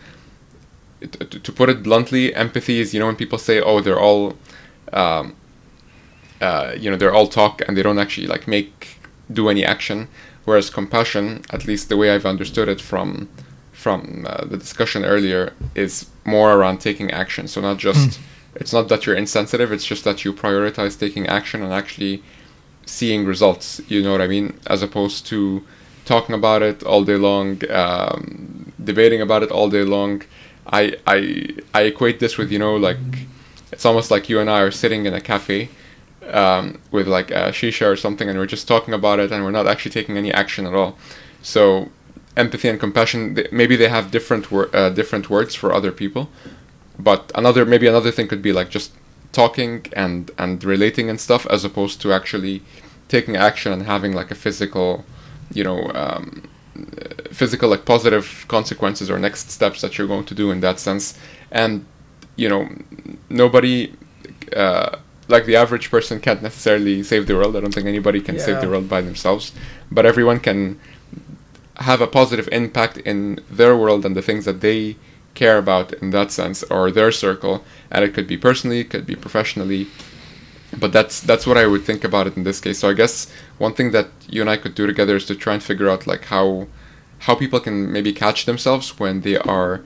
to, 1.00 1.26
to 1.26 1.52
put 1.52 1.68
it 1.68 1.82
bluntly, 1.82 2.34
empathy 2.34 2.80
is 2.80 2.92
you 2.92 3.00
know 3.00 3.06
when 3.06 3.16
people 3.16 3.38
say, 3.38 3.60
"Oh, 3.60 3.80
they're 3.80 4.00
all, 4.00 4.36
um, 4.92 5.36
uh, 6.40 6.74
you 6.76 6.90
know, 6.90 6.96
they're 6.96 7.14
all 7.14 7.28
talk 7.28 7.62
and 7.66 7.76
they 7.76 7.82
don't 7.82 7.98
actually 7.98 8.26
like 8.26 8.48
make 8.48 8.98
do 9.32 9.48
any 9.48 9.64
action," 9.64 10.08
whereas 10.44 10.70
compassion, 10.70 11.42
at 11.50 11.66
least 11.66 11.88
the 11.88 11.96
way 11.96 12.10
I've 12.10 12.26
understood 12.26 12.68
it 12.68 12.80
from 12.80 13.28
from 13.78 14.26
uh, 14.28 14.44
the 14.44 14.56
discussion 14.56 15.04
earlier, 15.04 15.52
is 15.74 16.10
more 16.24 16.52
around 16.52 16.78
taking 16.80 17.10
action. 17.12 17.46
So 17.46 17.60
not 17.60 17.76
just 17.78 18.10
mm. 18.10 18.18
it's 18.56 18.72
not 18.72 18.88
that 18.88 19.06
you're 19.06 19.16
insensitive; 19.16 19.70
it's 19.70 19.84
just 19.92 20.02
that 20.04 20.24
you 20.24 20.32
prioritize 20.32 20.98
taking 20.98 21.26
action 21.28 21.62
and 21.62 21.72
actually 21.72 22.22
seeing 22.86 23.24
results. 23.24 23.80
You 23.88 24.02
know 24.02 24.12
what 24.12 24.20
I 24.20 24.26
mean? 24.26 24.58
As 24.66 24.82
opposed 24.82 25.26
to 25.26 25.64
talking 26.04 26.34
about 26.34 26.60
it 26.62 26.82
all 26.82 27.04
day 27.04 27.16
long, 27.16 27.50
um, 27.70 28.72
debating 28.82 29.20
about 29.20 29.42
it 29.44 29.50
all 29.50 29.68
day 29.70 29.84
long. 29.84 30.22
I 30.66 30.82
I 31.06 31.18
I 31.72 31.82
equate 31.92 32.18
this 32.18 32.36
with 32.36 32.50
you 32.50 32.58
know 32.58 32.74
like 32.76 33.04
it's 33.70 33.86
almost 33.86 34.10
like 34.10 34.28
you 34.28 34.40
and 34.40 34.50
I 34.50 34.60
are 34.66 34.72
sitting 34.72 35.06
in 35.06 35.14
a 35.14 35.20
cafe 35.20 35.68
um, 36.42 36.80
with 36.90 37.06
like 37.06 37.30
a 37.30 37.52
shisha 37.58 37.86
or 37.86 37.96
something, 37.96 38.28
and 38.28 38.36
we're 38.38 38.54
just 38.56 38.66
talking 38.66 38.92
about 38.92 39.20
it, 39.20 39.30
and 39.30 39.44
we're 39.44 39.58
not 39.60 39.68
actually 39.68 39.92
taking 39.92 40.16
any 40.16 40.32
action 40.32 40.66
at 40.66 40.74
all. 40.74 40.98
So 41.42 41.90
empathy 42.38 42.68
and 42.68 42.78
compassion 42.80 43.18
maybe 43.50 43.76
they 43.76 43.88
have 43.88 44.10
different 44.10 44.50
wor- 44.52 44.70
uh, 44.74 44.90
different 44.90 45.28
words 45.28 45.54
for 45.54 45.72
other 45.72 45.92
people, 45.92 46.30
but 46.98 47.30
another 47.34 47.66
maybe 47.66 47.86
another 47.86 48.10
thing 48.10 48.28
could 48.28 48.42
be 48.42 48.52
like 48.52 48.70
just 48.70 48.92
talking 49.32 49.72
and 50.04 50.30
and 50.38 50.64
relating 50.64 51.10
and 51.10 51.20
stuff 51.20 51.46
as 51.50 51.64
opposed 51.64 52.00
to 52.02 52.12
actually 52.12 52.62
taking 53.08 53.36
action 53.36 53.72
and 53.72 53.82
having 53.82 54.12
like 54.12 54.30
a 54.30 54.34
physical 54.34 55.04
you 55.52 55.64
know 55.64 55.90
um, 55.94 56.48
physical 57.30 57.68
like 57.68 57.84
positive 57.84 58.44
consequences 58.48 59.10
or 59.10 59.18
next 59.18 59.50
steps 59.50 59.80
that 59.80 59.98
you're 59.98 60.06
going 60.06 60.24
to 60.24 60.34
do 60.34 60.50
in 60.50 60.60
that 60.60 60.78
sense. 60.78 61.18
And 61.50 61.84
you 62.36 62.48
know 62.48 62.68
nobody 63.28 63.92
uh, 64.56 64.96
like 65.28 65.44
the 65.44 65.56
average 65.56 65.90
person 65.90 66.20
can't 66.20 66.42
necessarily 66.42 67.02
save 67.02 67.26
the 67.26 67.34
world. 67.34 67.56
I 67.56 67.60
don't 67.60 67.74
think 67.74 67.86
anybody 67.86 68.20
can 68.20 68.36
yeah. 68.36 68.42
save 68.42 68.60
the 68.60 68.68
world 68.68 68.88
by 68.88 69.00
themselves. 69.00 69.52
But 69.90 70.06
everyone 70.06 70.40
can 70.40 70.78
have 71.78 72.00
a 72.00 72.06
positive 72.06 72.48
impact 72.50 72.98
in 72.98 73.40
their 73.50 73.76
world 73.76 74.04
and 74.04 74.16
the 74.16 74.22
things 74.22 74.44
that 74.44 74.60
they 74.60 74.96
care 75.34 75.58
about 75.58 75.92
in 75.94 76.10
that 76.10 76.32
sense 76.32 76.62
or 76.64 76.90
their 76.90 77.12
circle. 77.12 77.64
And 77.90 78.04
it 78.04 78.14
could 78.14 78.26
be 78.26 78.36
personally 78.36 78.80
it 78.80 78.90
could 78.90 79.06
be 79.06 79.16
professionally. 79.16 79.86
But 80.76 80.92
that's 80.92 81.20
that's 81.20 81.46
what 81.46 81.56
I 81.56 81.66
would 81.66 81.84
think 81.84 82.04
about 82.04 82.26
it 82.26 82.36
in 82.36 82.44
this 82.44 82.60
case. 82.60 82.78
So 82.80 82.90
I 82.90 82.92
guess 82.92 83.32
one 83.58 83.74
thing 83.74 83.92
that 83.92 84.08
you 84.28 84.40
and 84.40 84.50
I 84.50 84.56
could 84.56 84.74
do 84.74 84.86
together 84.86 85.16
is 85.16 85.26
to 85.26 85.34
try 85.34 85.54
and 85.54 85.62
figure 85.62 85.88
out 85.88 86.06
like 86.06 86.24
how 86.26 86.66
how 87.20 87.34
people 87.34 87.60
can 87.60 87.92
maybe 87.92 88.12
catch 88.12 88.44
themselves 88.44 88.98
when 88.98 89.22
they 89.22 89.38
are 89.38 89.82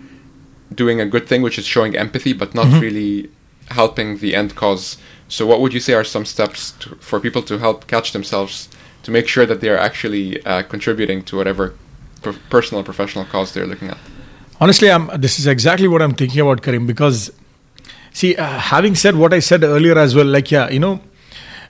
doing 0.74 1.00
a 1.00 1.06
good 1.06 1.26
thing 1.28 1.42
which 1.42 1.58
is 1.58 1.66
showing 1.66 1.96
empathy 1.96 2.32
but 2.32 2.54
not 2.54 2.66
mm-hmm. 2.66 2.80
really 2.80 3.30
helping 3.70 4.18
the 4.18 4.34
end 4.34 4.54
cause. 4.54 4.96
So 5.28 5.46
what 5.46 5.60
would 5.60 5.72
you 5.72 5.80
say 5.80 5.94
are 5.94 6.04
some 6.04 6.24
steps 6.24 6.72
to, 6.80 6.96
for 6.96 7.20
people 7.20 7.42
to 7.42 7.58
help 7.58 7.86
catch 7.86 8.12
themselves 8.12 8.68
to 9.04 9.10
make 9.10 9.28
sure 9.28 9.46
that 9.46 9.60
they 9.60 9.68
are 9.68 9.78
actually 9.78 10.44
uh, 10.44 10.62
contributing 10.62 11.22
to 11.24 11.36
whatever 11.36 11.74
personal 12.22 12.80
or 12.80 12.84
professional 12.84 13.24
cause 13.24 13.52
they're 13.52 13.66
looking 13.66 13.88
at. 13.88 13.98
Honestly 14.60 14.90
I'm, 14.90 15.08
this 15.20 15.38
is 15.38 15.46
exactly 15.46 15.88
what 15.88 16.02
i'm 16.02 16.14
thinking 16.14 16.40
about 16.40 16.62
kareem 16.62 16.86
because 16.86 17.32
see 18.12 18.36
uh, 18.36 18.46
having 18.46 18.94
said 18.94 19.16
what 19.16 19.34
i 19.34 19.40
said 19.40 19.64
earlier 19.64 19.98
as 19.98 20.14
well 20.14 20.26
like 20.26 20.50
yeah 20.50 20.70
you 20.70 20.78
know 20.78 21.00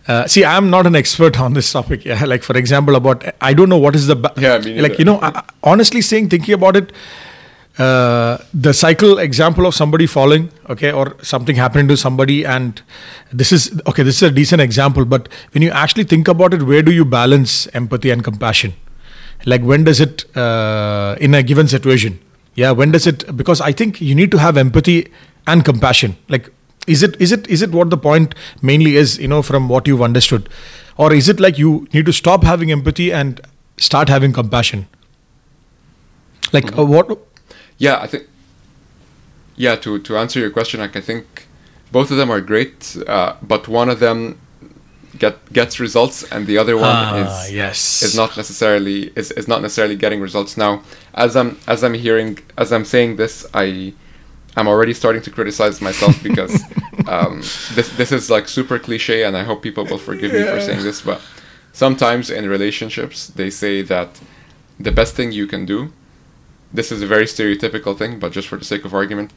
uh, 0.09 0.27
see 0.27 0.45
i'm 0.45 0.69
not 0.69 0.87
an 0.87 0.97
expert 0.97 1.41
on 1.41 1.55
this 1.55 1.73
topic 1.73 2.05
yeah. 2.05 2.25
Like 2.33 2.43
for 2.43 2.57
example 2.57 2.97
about 2.97 3.25
i 3.41 3.55
don't 3.55 3.69
know 3.69 3.79
what 3.79 3.95
is 3.95 4.07
the 4.09 4.17
ba- 4.17 4.35
yeah 4.37 4.57
like 4.87 4.99
you 4.99 5.05
know 5.05 5.19
I, 5.23 5.43
honestly 5.63 6.03
saying 6.03 6.29
thinking 6.29 6.55
about 6.55 6.77
it 6.77 6.93
uh, 7.79 8.37
the 8.53 8.75
cycle 8.75 9.19
example 9.19 9.65
of 9.65 9.75
somebody 9.75 10.07
falling 10.07 10.51
okay 10.69 10.93
or 10.93 11.17
something 11.23 11.57
happening 11.57 11.89
to 11.89 11.97
somebody 11.97 12.45
and 12.45 12.83
this 13.33 13.53
is 13.53 13.81
okay 13.87 14.03
this 14.03 14.17
is 14.17 14.31
a 14.31 14.31
decent 14.31 14.61
example 14.61 15.07
but 15.07 15.29
when 15.53 15.63
you 15.63 15.71
actually 15.71 16.05
think 16.05 16.29
about 16.29 16.53
it 16.53 16.63
where 16.65 16.83
do 16.83 16.93
you 16.93 17.05
balance 17.05 17.67
empathy 17.69 18.11
and 18.11 18.23
compassion 18.23 18.75
like 19.47 19.63
when 19.63 19.85
does 19.85 20.01
it 20.01 20.25
uh, 20.37 21.17
in 21.21 21.35
a 21.35 21.43
given 21.43 21.69
situation? 21.69 22.19
Yeah 22.55 22.73
when 22.73 22.91
does 22.93 23.07
it 23.07 23.35
because 23.35 23.63
i 23.63 23.73
think 23.73 23.99
you 24.01 24.15
need 24.15 24.31
to 24.31 24.39
have 24.39 24.57
empathy 24.57 25.11
and 25.47 25.65
compassion. 25.65 26.17
Like 26.29 26.51
is 26.87 27.03
it 27.03 27.21
is 27.21 27.33
it 27.33 27.47
is 27.49 27.63
it 27.63 27.71
what 27.71 27.91
the 27.91 27.97
point 27.97 28.35
mainly 28.61 28.97
is 28.97 29.19
you 29.19 29.29
know 29.29 29.43
from 29.43 29.69
what 29.69 29.87
you've 29.87 30.03
understood? 30.03 30.49
Or 30.97 31.13
is 31.13 31.29
it 31.29 31.41
like 31.41 31.59
you 31.59 31.89
need 31.93 32.07
to 32.07 32.13
stop 32.13 32.45
having 32.45 32.71
empathy 32.71 33.13
and 33.13 33.41
start 33.79 34.09
having 34.09 34.33
compassion? 34.33 34.87
Like 36.53 36.67
mm-hmm. 36.67 36.81
uh, 36.81 36.85
what? 36.85 37.19
Yeah 37.79 37.99
i 38.01 38.07
think 38.07 38.29
yeah 39.57 39.77
to 39.77 39.99
to 40.01 40.17
answer 40.17 40.41
your 40.41 40.51
question 40.51 40.81
like 40.81 40.97
i 40.97 41.01
think 41.01 41.47
both 41.91 42.11
of 42.11 42.17
them 42.17 42.31
are 42.31 42.41
great 42.41 42.97
uh, 43.07 43.35
but 43.43 43.69
one 43.69 43.89
of 43.91 44.01
them 44.01 44.39
get 45.19 45.53
gets 45.53 45.79
results 45.79 46.23
and 46.33 46.47
the 46.47 46.57
other 46.57 46.77
one 46.77 46.85
ah, 46.87 47.45
is 47.45 47.53
yes 47.53 48.03
is 48.03 48.17
not 48.17 48.35
necessarily 48.37 49.13
is, 49.15 49.31
is 49.33 49.47
not 49.47 49.61
necessarily 49.61 49.95
getting 49.95 50.21
results 50.21 50.57
now 50.57 50.83
as 51.15 51.37
i'm 51.37 51.59
as 51.67 51.85
i'm 51.85 51.93
hearing 51.93 52.39
as 52.57 52.73
i'm 52.73 52.85
saying 52.85 53.17
this 53.17 53.47
i 53.53 53.93
I'm 54.57 54.69
already 54.69 54.93
starting 54.93 55.23
to 55.23 55.31
criticize 55.31 55.81
myself 55.81 56.23
because 56.23 56.63
um, 57.07 57.41
this 57.75 57.89
this 57.97 58.13
is 58.13 58.31
like 58.31 58.49
super 58.49 58.79
cliche, 58.79 59.25
and 59.25 59.37
I 59.37 59.45
hope 59.45 59.63
people 59.63 59.85
will 59.85 59.99
forgive 59.99 60.33
me 60.33 60.45
for 60.45 60.61
saying 60.61 60.83
this. 60.83 61.01
But 61.01 61.21
sometimes 61.73 62.31
in 62.31 62.49
relationships, 62.49 63.29
they 63.29 63.49
say 63.49 63.83
that 63.83 64.21
the 64.79 64.93
best 64.93 65.15
thing 65.15 65.33
you 65.33 65.47
can 65.47 65.65
do. 65.65 65.93
This 66.75 66.91
is 66.91 67.03
a 67.03 67.07
very 67.07 67.27
stereotypical 67.27 67.97
thing, 67.97 68.19
but 68.19 68.33
just 68.33 68.49
for 68.49 68.57
the 68.57 68.65
sake 68.65 68.87
of 68.87 68.95
argument, 68.95 69.31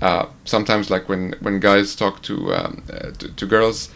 uh, 0.00 0.26
sometimes 0.44 0.90
like 0.90 1.08
when 1.08 1.34
when 1.40 1.60
guys 1.60 1.94
talk 1.94 2.20
to, 2.22 2.52
um, 2.54 2.82
uh, 2.92 3.10
to 3.12 3.28
to 3.28 3.46
girls, 3.46 3.90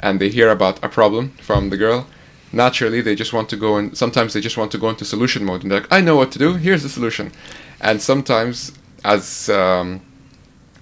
and 0.00 0.20
they 0.20 0.28
hear 0.28 0.50
about 0.50 0.82
a 0.84 0.88
problem 0.88 1.30
from 1.40 1.70
the 1.70 1.76
girl, 1.76 2.06
naturally 2.52 3.00
they 3.00 3.14
just 3.14 3.32
want 3.32 3.48
to 3.48 3.56
go 3.56 3.76
and 3.76 3.96
sometimes 3.96 4.32
they 4.32 4.40
just 4.40 4.56
want 4.56 4.70
to 4.72 4.78
go 4.78 4.88
into 4.88 5.04
solution 5.04 5.44
mode 5.44 5.62
and 5.62 5.70
they're 5.70 5.80
like, 5.80 5.92
I 5.92 6.00
know 6.00 6.16
what 6.16 6.32
to 6.32 6.38
do. 6.38 6.54
Here's 6.54 6.82
the 6.82 6.88
solution, 6.88 7.32
and 7.80 8.00
sometimes 8.00 8.72
as 9.04 9.48
um, 9.48 10.00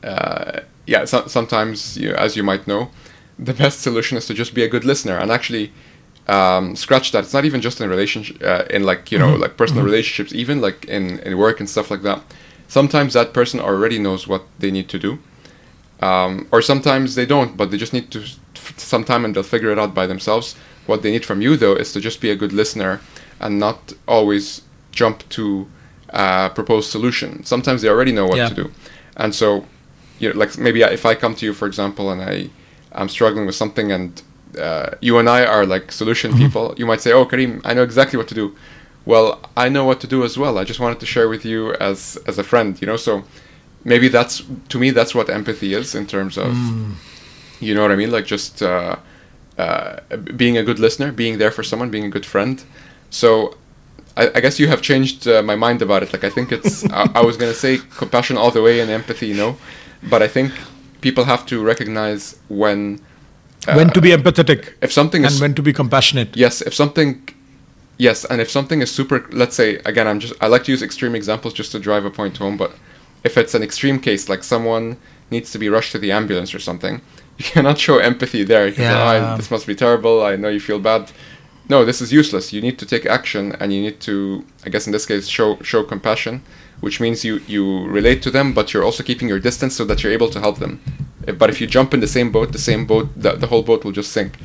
uh, 0.03 0.61
yeah, 0.87 1.05
so, 1.05 1.27
sometimes 1.27 1.97
you, 1.97 2.15
as 2.15 2.37
you 2.37 2.43
might 2.43 2.67
know, 2.67 2.91
the 3.39 3.55
best 3.55 3.81
solution 3.81 4.17
is 4.17 4.27
to 4.27 4.35
just 4.35 4.55
be 4.55 4.63
a 4.63 4.69
good 4.69 4.85
listener 4.85 5.19
and 5.19 5.31
actually 5.31 5.73
um, 6.29 6.77
scratch 6.77 7.13
that. 7.13 7.25
It's 7.25 7.35
not 7.35 7.45
even 7.45 7.61
just 7.61 7.81
in 7.81 7.89
relationship, 7.89 8.43
uh, 8.43 8.65
in 8.71 8.85
like 8.85 9.11
you 9.11 9.19
know, 9.19 9.33
mm-hmm. 9.33 9.43
like 9.43 9.57
personal 9.57 9.83
mm-hmm. 9.83 9.93
relationships, 9.93 10.33
even 10.33 10.61
like 10.61 10.85
in 10.87 11.19
in 11.21 11.39
work 11.39 11.61
and 11.61 11.69
stuff 11.69 11.91
like 11.91 12.03
that. 12.03 12.23
Sometimes 12.69 13.13
that 13.15 13.33
person 13.33 13.61
already 13.61 13.99
knows 13.99 14.27
what 14.27 14.43
they 14.59 14.71
need 14.71 14.89
to 14.89 14.99
do, 14.99 15.19
um, 16.01 16.49
or 16.51 16.63
sometimes 16.63 17.15
they 17.15 17.27
don't, 17.27 17.57
but 17.57 17.71
they 17.71 17.77
just 17.77 17.93
need 17.93 18.11
to 18.11 18.25
f- 18.65 18.79
some 18.79 19.05
time 19.05 19.25
and 19.25 19.35
they'll 19.35 19.43
figure 19.43 19.71
it 19.71 19.79
out 19.79 19.95
by 19.95 20.07
themselves. 20.07 20.57
What 20.87 21.03
they 21.03 21.11
need 21.11 21.25
from 21.25 21.41
you 21.41 21.57
though 21.57 21.75
is 21.75 21.93
to 21.93 22.01
just 22.01 22.21
be 22.21 22.31
a 22.31 22.37
good 22.37 22.53
listener 22.53 23.01
and 23.41 23.59
not 23.59 23.93
always 24.07 24.63
jump 24.93 25.29
to 25.31 25.67
uh, 26.11 26.49
propose 26.51 26.89
solution. 26.89 27.45
Sometimes 27.45 27.83
they 27.83 27.89
already 27.89 28.13
know 28.13 28.27
what 28.27 28.39
yeah. 28.39 28.49
to 28.49 28.55
do, 28.55 28.71
and 29.17 29.35
so 29.35 29.67
you 30.19 30.33
know, 30.33 30.39
like 30.39 30.57
maybe 30.59 30.83
if 30.83 31.05
I 31.05 31.15
come 31.15 31.35
to 31.37 31.47
you, 31.47 31.53
for 31.53 31.67
example, 31.67 32.11
and 32.11 32.23
I 32.23 32.51
I'm 32.93 33.09
struggling 33.09 33.47
with 33.47 33.57
something, 33.57 33.91
and 33.91 34.23
uh, 34.59 34.91
you 35.01 35.19
and 35.19 35.29
I 35.29 35.45
are 35.45 35.67
like 35.67 35.91
solution 35.91 36.31
mm-hmm. 36.31 36.41
people, 36.41 36.75
you 36.79 36.87
might 36.87 37.01
say, 37.01 37.13
"Oh, 37.13 37.27
Kareem, 37.27 37.61
I 37.65 37.75
know 37.75 37.83
exactly 37.83 38.17
what 38.17 38.29
to 38.29 38.35
do." 38.35 38.55
Well, 39.07 39.41
I 39.57 39.69
know 39.69 39.85
what 39.85 40.01
to 40.01 40.07
do 40.07 40.25
as 40.25 40.39
well. 40.39 40.57
I 40.57 40.65
just 40.65 40.81
wanted 40.81 41.01
to 41.01 41.07
share 41.07 41.29
with 41.29 41.45
you 41.45 41.75
as 41.75 42.17
as 42.27 42.39
a 42.39 42.45
friend, 42.45 42.81
you 42.81 42.87
know. 42.87 42.97
So 42.97 43.25
maybe 43.85 44.09
that's 44.09 44.43
to 44.69 44.79
me 44.79 44.91
that's 44.91 45.15
what 45.15 45.29
empathy 45.29 45.75
is 45.75 45.95
in 45.95 46.07
terms 46.07 46.39
of, 46.39 46.53
mm. 46.53 46.95
You 47.61 47.75
know 47.75 47.83
what 47.83 47.93
I 47.93 47.97
mean, 47.97 48.11
like 48.11 48.27
just 48.27 48.63
uh, 48.63 48.97
uh, 49.59 50.01
being 50.37 50.59
a 50.59 50.63
good 50.63 50.79
listener, 50.79 51.13
being 51.13 51.39
there 51.39 51.51
for 51.51 51.63
someone, 51.63 51.91
being 51.91 52.05
a 52.05 52.11
good 52.11 52.27
friend. 52.27 52.63
So 53.11 53.57
I, 54.17 54.31
I, 54.35 54.41
guess 54.41 54.59
you 54.59 54.67
have 54.69 54.83
changed 54.83 55.29
uh, 55.29 55.43
my 55.43 55.55
mind 55.55 55.83
about 55.83 56.03
it. 56.03 56.13
Like 56.13 56.25
I 56.25 56.31
think 56.31 56.53
it's 56.53 56.85
I, 56.91 57.11
I, 57.15 57.21
was 57.23 57.37
gonna 57.37 57.55
say 57.55 57.79
compassion 57.97 58.37
all 58.37 58.51
the 58.51 58.63
way 58.63 58.81
and 58.81 58.91
empathy, 58.91 59.27
you 59.27 59.35
know, 59.35 59.57
but 60.03 60.23
I 60.23 60.29
think 60.29 60.53
people 61.05 61.25
have 61.25 61.45
to 61.45 61.63
recognize 61.63 62.25
when 62.49 62.99
uh, 63.69 63.75
when 63.75 63.91
to 63.91 64.01
be 64.01 64.11
empathetic 64.19 64.61
if 64.81 64.91
something 65.01 65.23
and 65.25 65.33
is, 65.35 65.41
when 65.41 65.55
to 65.55 65.63
be 65.63 65.73
compassionate 65.83 66.31
yes 66.45 66.63
if 66.69 66.75
something 66.83 67.09
yes 68.07 68.25
and 68.31 68.41
if 68.45 68.51
something 68.51 68.79
is 68.85 68.91
super 68.99 69.19
let's 69.43 69.57
say 69.61 69.69
again 69.91 70.07
i'm 70.11 70.19
just 70.25 70.35
i 70.45 70.47
like 70.55 70.65
to 70.65 70.73
use 70.75 70.83
extreme 70.83 71.15
examples 71.15 71.53
just 71.61 71.71
to 71.73 71.79
drive 71.79 72.05
a 72.11 72.11
point 72.11 72.35
home 72.43 72.57
but 72.57 72.71
if 73.29 73.37
it's 73.37 73.55
an 73.59 73.63
extreme 73.63 73.99
case 74.09 74.23
like 74.33 74.43
someone 74.43 74.97
needs 75.31 75.49
to 75.55 75.59
be 75.59 75.69
rushed 75.77 75.93
to 75.93 75.99
the 76.05 76.11
ambulance 76.21 76.55
or 76.57 76.59
something 76.59 76.95
you 77.39 77.45
cannot 77.45 77.79
show 77.79 77.99
empathy 77.99 78.45
there 78.45 78.69
yeah. 78.69 79.33
oh, 79.33 79.37
this 79.37 79.51
must 79.51 79.67
be 79.67 79.75
terrible 79.75 80.23
i 80.23 80.37
know 80.37 80.49
you 80.49 80.61
feel 80.61 80.79
bad 80.79 81.11
no 81.69 81.85
this 81.85 82.01
is 82.01 82.13
useless 82.13 82.53
you 82.53 82.61
need 82.61 82.79
to 82.79 82.87
take 82.87 83.07
action 83.07 83.53
and 83.61 83.73
you 83.73 83.81
need 83.81 84.01
to 84.01 84.45
i 84.65 84.69
guess 84.69 84.87
in 84.87 84.93
this 84.93 85.07
case 85.07 85.27
show 85.27 85.57
show 85.63 85.83
compassion 85.83 86.43
which 86.85 87.01
means 87.01 87.25
you 87.25 87.41
you 87.47 87.87
relate 87.87 88.21
to 88.23 88.31
them, 88.31 88.53
but 88.53 88.73
you're 88.73 88.85
also 88.85 89.03
keeping 89.03 89.27
your 89.27 89.39
distance 89.39 89.75
so 89.75 89.85
that 89.87 90.03
you're 90.03 90.13
able 90.13 90.29
to 90.29 90.39
help 90.39 90.59
them. 90.59 90.81
But 91.39 91.49
if 91.49 91.59
you 91.61 91.67
jump 91.67 91.95
in 91.95 92.01
the 92.01 92.07
same 92.07 92.31
boat, 92.31 92.53
the 92.53 92.59
same 92.59 92.85
boat, 92.87 93.09
the, 93.17 93.33
the 93.33 93.47
whole 93.47 93.63
boat 93.63 93.85
will 93.85 93.93
just 93.93 94.13
sink. 94.13 94.37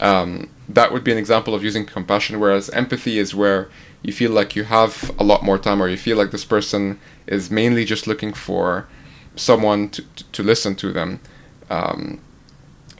Um, 0.00 0.48
that 0.68 0.92
would 0.92 1.04
be 1.04 1.12
an 1.12 1.18
example 1.18 1.54
of 1.54 1.62
using 1.62 1.84
compassion. 1.84 2.40
Whereas 2.40 2.70
empathy 2.70 3.18
is 3.18 3.34
where 3.34 3.68
you 4.02 4.14
feel 4.14 4.30
like 4.30 4.56
you 4.56 4.64
have 4.64 5.12
a 5.18 5.24
lot 5.24 5.42
more 5.42 5.58
time, 5.58 5.82
or 5.82 5.88
you 5.88 5.98
feel 5.98 6.16
like 6.16 6.30
this 6.30 6.46
person 6.46 6.98
is 7.26 7.50
mainly 7.50 7.84
just 7.84 8.06
looking 8.06 8.32
for 8.32 8.88
someone 9.36 9.90
to 9.90 10.02
to, 10.16 10.24
to 10.32 10.42
listen 10.42 10.74
to 10.76 10.90
them. 10.90 11.20
Um, 11.68 12.20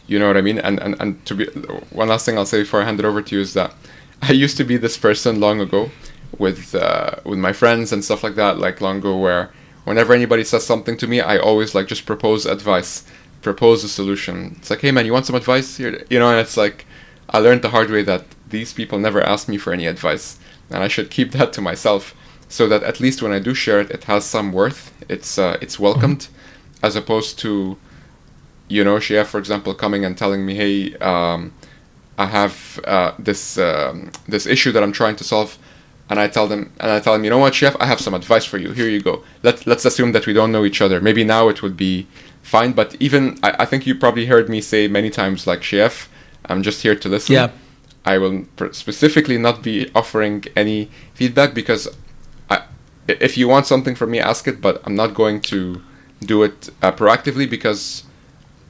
you 0.07 0.19
know 0.19 0.27
what 0.27 0.37
I 0.37 0.43
mean? 0.43 0.59
And, 0.59 0.81
and 0.81 0.97
and 1.01 1.25
to 1.27 1.35
be 1.35 1.47
one 1.91 2.09
last 2.09 2.27
thing 2.27 2.37
I'll 2.37 2.47
say 2.47 2.63
before 2.63 2.83
I 2.83 2.85
hand 2.85 2.99
it 3.01 3.07
over 3.07 3.23
to 3.23 3.35
you 3.35 3.41
is 3.41 3.55
that 3.55 3.75
I 4.23 4.33
used 4.33 4.57
to 4.59 4.65
be 4.65 4.77
this 4.77 4.97
person 4.97 5.41
long 5.41 5.61
ago 5.61 5.91
with 6.39 6.75
uh, 6.75 7.17
with 7.25 7.39
my 7.39 7.53
friends 7.53 7.93
and 7.93 8.05
stuff 8.05 8.23
like 8.23 8.35
that, 8.37 8.59
like 8.59 8.81
long 8.81 8.99
ago, 8.99 9.17
where 9.17 9.53
whenever 9.85 10.13
anybody 10.13 10.45
says 10.45 10.67
something 10.67 10.97
to 10.99 11.07
me, 11.07 11.21
I 11.21 11.39
always 11.39 11.75
like 11.75 11.87
just 11.87 12.07
propose 12.07 12.47
advice, 12.47 13.05
propose 13.43 13.85
a 13.85 13.89
solution. 13.89 14.57
It's 14.59 14.71
like, 14.71 14.81
hey 14.81 14.91
man, 14.91 15.07
you 15.07 15.13
want 15.13 15.27
some 15.27 15.37
advice 15.37 15.77
here? 15.77 16.05
You 16.11 16.19
know, 16.19 16.31
and 16.31 16.41
it's 16.41 16.57
like 16.57 16.87
I 17.31 17.39
learned 17.39 17.63
the 17.63 17.71
hard 17.71 17.91
way 17.91 18.03
that 18.03 18.25
these 18.49 18.73
people 18.73 18.99
never 18.99 19.23
ask 19.23 19.49
me 19.49 19.57
for 19.57 19.73
any 19.73 19.87
advice, 19.87 20.39
and 20.71 20.83
I 20.83 20.89
should 20.89 21.11
keep 21.11 21.33
that 21.37 21.53
to 21.55 21.61
myself, 21.61 22.15
so 22.49 22.69
that 22.69 22.83
at 22.83 23.01
least 23.01 23.23
when 23.23 23.33
I 23.33 23.39
do 23.39 23.55
share 23.55 23.81
it, 23.81 23.91
it 23.91 24.05
has 24.05 24.25
some 24.25 24.53
worth. 24.53 24.93
It's 25.09 25.39
uh, 25.39 25.59
it's 25.61 25.79
welcomed, 25.79 26.21
mm-hmm. 26.21 26.87
as 26.87 26.97
opposed 26.97 27.39
to, 27.41 27.77
you 28.69 28.85
know, 28.85 28.97
Shia, 28.97 29.25
for 29.27 29.39
example, 29.39 29.75
coming 29.75 30.05
and 30.05 30.17
telling 30.17 30.45
me, 30.47 30.55
hey. 30.55 30.97
Um, 30.97 31.53
I 32.17 32.27
have 32.27 32.79
uh, 32.85 33.13
this 33.19 33.59
um, 33.59 34.13
this 34.29 34.47
issue 34.47 34.71
that 34.71 34.85
I'm 34.85 34.93
trying 34.93 35.17
to 35.17 35.25
solve 35.25 35.59
and 36.11 36.21
I 36.21 36.29
tell 36.29 36.47
them 36.47 36.73
and 36.81 36.91
I 36.91 37.01
tell 37.01 37.13
them, 37.13 37.25
you 37.25 37.31
know 37.31 37.39
what, 37.39 37.55
chef, 37.55 37.77
I 37.81 37.87
have 37.87 38.01
some 38.01 38.15
advice 38.15 38.45
for 38.45 38.59
you. 38.59 38.73
Here 38.73 38.89
you 38.89 39.01
go. 39.01 39.25
Let 39.43 39.67
let's 39.67 39.85
assume 39.85 40.13
that 40.13 40.27
we 40.27 40.33
don't 40.33 40.53
know 40.53 40.65
each 40.65 40.81
other. 40.81 41.01
Maybe 41.01 41.25
now 41.25 41.49
it 41.49 41.63
would 41.63 41.77
be 41.77 42.07
fine, 42.43 42.73
but 42.73 42.95
even 43.01 43.39
I, 43.43 43.55
I 43.61 43.65
think 43.65 43.87
you 43.87 43.95
probably 43.95 44.27
heard 44.27 44.49
me 44.49 44.61
say 44.61 44.87
many 44.87 45.11
times, 45.11 45.47
like 45.47 45.63
chef, 45.63 46.09
I'm 46.47 46.63
just 46.63 46.83
here 46.83 46.95
to 46.95 47.09
listen. 47.09 47.35
Yeah. 47.35 47.51
I 48.05 48.19
will 48.19 48.45
specifically 48.73 49.39
not 49.39 49.63
be 49.63 49.91
offering 49.95 50.45
any 50.55 50.91
feedback 51.15 51.55
because 51.55 51.89
I, 52.51 52.65
if 53.09 53.39
you 53.39 53.49
want 53.49 53.67
something 53.67 53.95
from 53.95 54.11
me, 54.11 54.21
ask 54.21 54.47
it. 54.47 54.61
But 54.61 54.83
I'm 54.85 54.95
not 54.95 55.15
going 55.15 55.41
to 55.43 55.83
do 56.21 56.43
it 56.43 56.69
uh, 56.83 56.93
proactively 56.93 57.49
because 57.49 58.05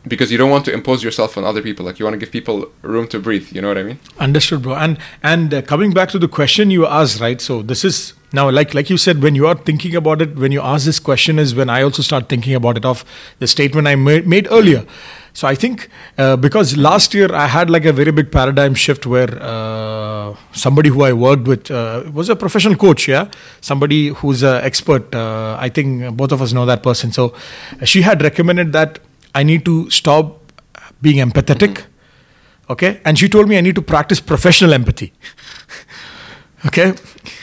because 0.06 0.30
you 0.30 0.38
don't 0.38 0.50
want 0.50 0.64
to 0.66 0.72
impose 0.72 1.02
yourself 1.02 1.36
on 1.38 1.44
other 1.44 1.62
people 1.62 1.84
like 1.84 1.98
you 1.98 2.04
want 2.04 2.14
to 2.14 2.18
give 2.18 2.30
people 2.30 2.70
room 2.82 3.08
to 3.08 3.18
breathe 3.18 3.48
you 3.52 3.60
know 3.60 3.68
what 3.68 3.78
i 3.78 3.82
mean? 3.82 3.98
Understood 4.18 4.62
bro. 4.62 4.74
And 4.74 4.98
and 5.22 5.54
uh, 5.54 5.62
coming 5.62 5.92
back 5.92 6.10
to 6.10 6.18
the 6.18 6.28
question 6.28 6.70
you 6.70 6.86
asked 6.86 7.20
right 7.20 7.40
so 7.40 7.62
this 7.62 7.84
is 7.84 8.14
now 8.32 8.50
like 8.50 8.74
like 8.74 8.90
you 8.90 8.96
said 8.96 9.22
when 9.22 9.34
you 9.34 9.46
are 9.46 9.54
thinking 9.54 9.96
about 9.96 10.20
it 10.20 10.36
when 10.36 10.52
you 10.52 10.60
ask 10.60 10.84
this 10.84 10.98
question 10.98 11.38
is 11.38 11.54
when 11.54 11.70
i 11.70 11.82
also 11.82 12.02
start 12.02 12.28
thinking 12.28 12.54
about 12.54 12.76
it 12.76 12.84
of 12.84 13.04
the 13.38 13.46
statement 13.46 13.86
i 13.86 13.94
made, 13.94 14.26
made 14.26 14.48
earlier. 14.50 14.84
So 15.32 15.48
i 15.48 15.54
think 15.56 15.88
uh, 16.16 16.36
because 16.36 16.76
last 16.76 17.14
year 17.14 17.34
i 17.34 17.46
had 17.46 17.70
like 17.70 17.84
a 17.84 17.92
very 17.92 18.12
big 18.12 18.30
paradigm 18.30 18.74
shift 18.74 19.06
where 19.06 19.30
uh, 19.40 20.36
somebody 20.52 20.90
who 20.90 21.02
i 21.02 21.12
worked 21.12 21.48
with 21.48 21.70
uh, 21.70 22.04
was 22.12 22.28
a 22.28 22.36
professional 22.36 22.76
coach 22.76 23.08
yeah? 23.08 23.30
Somebody 23.60 24.08
who's 24.08 24.42
an 24.42 24.62
expert 24.64 25.14
uh, 25.14 25.56
i 25.58 25.68
think 25.68 26.16
both 26.16 26.30
of 26.30 26.42
us 26.42 26.52
know 26.52 26.66
that 26.66 26.82
person. 26.82 27.10
So 27.12 27.34
she 27.84 28.02
had 28.02 28.22
recommended 28.22 28.72
that 28.72 29.00
I 29.34 29.42
need 29.42 29.64
to 29.64 29.90
stop 29.90 30.52
being 31.02 31.16
empathetic. 31.16 31.74
Mm-hmm. 31.74 32.72
Okay. 32.72 33.00
And 33.04 33.18
she 33.18 33.28
told 33.28 33.48
me 33.48 33.58
I 33.58 33.60
need 33.60 33.74
to 33.74 33.82
practice 33.82 34.20
professional 34.20 34.72
empathy. 34.72 35.12
okay. 36.66 36.94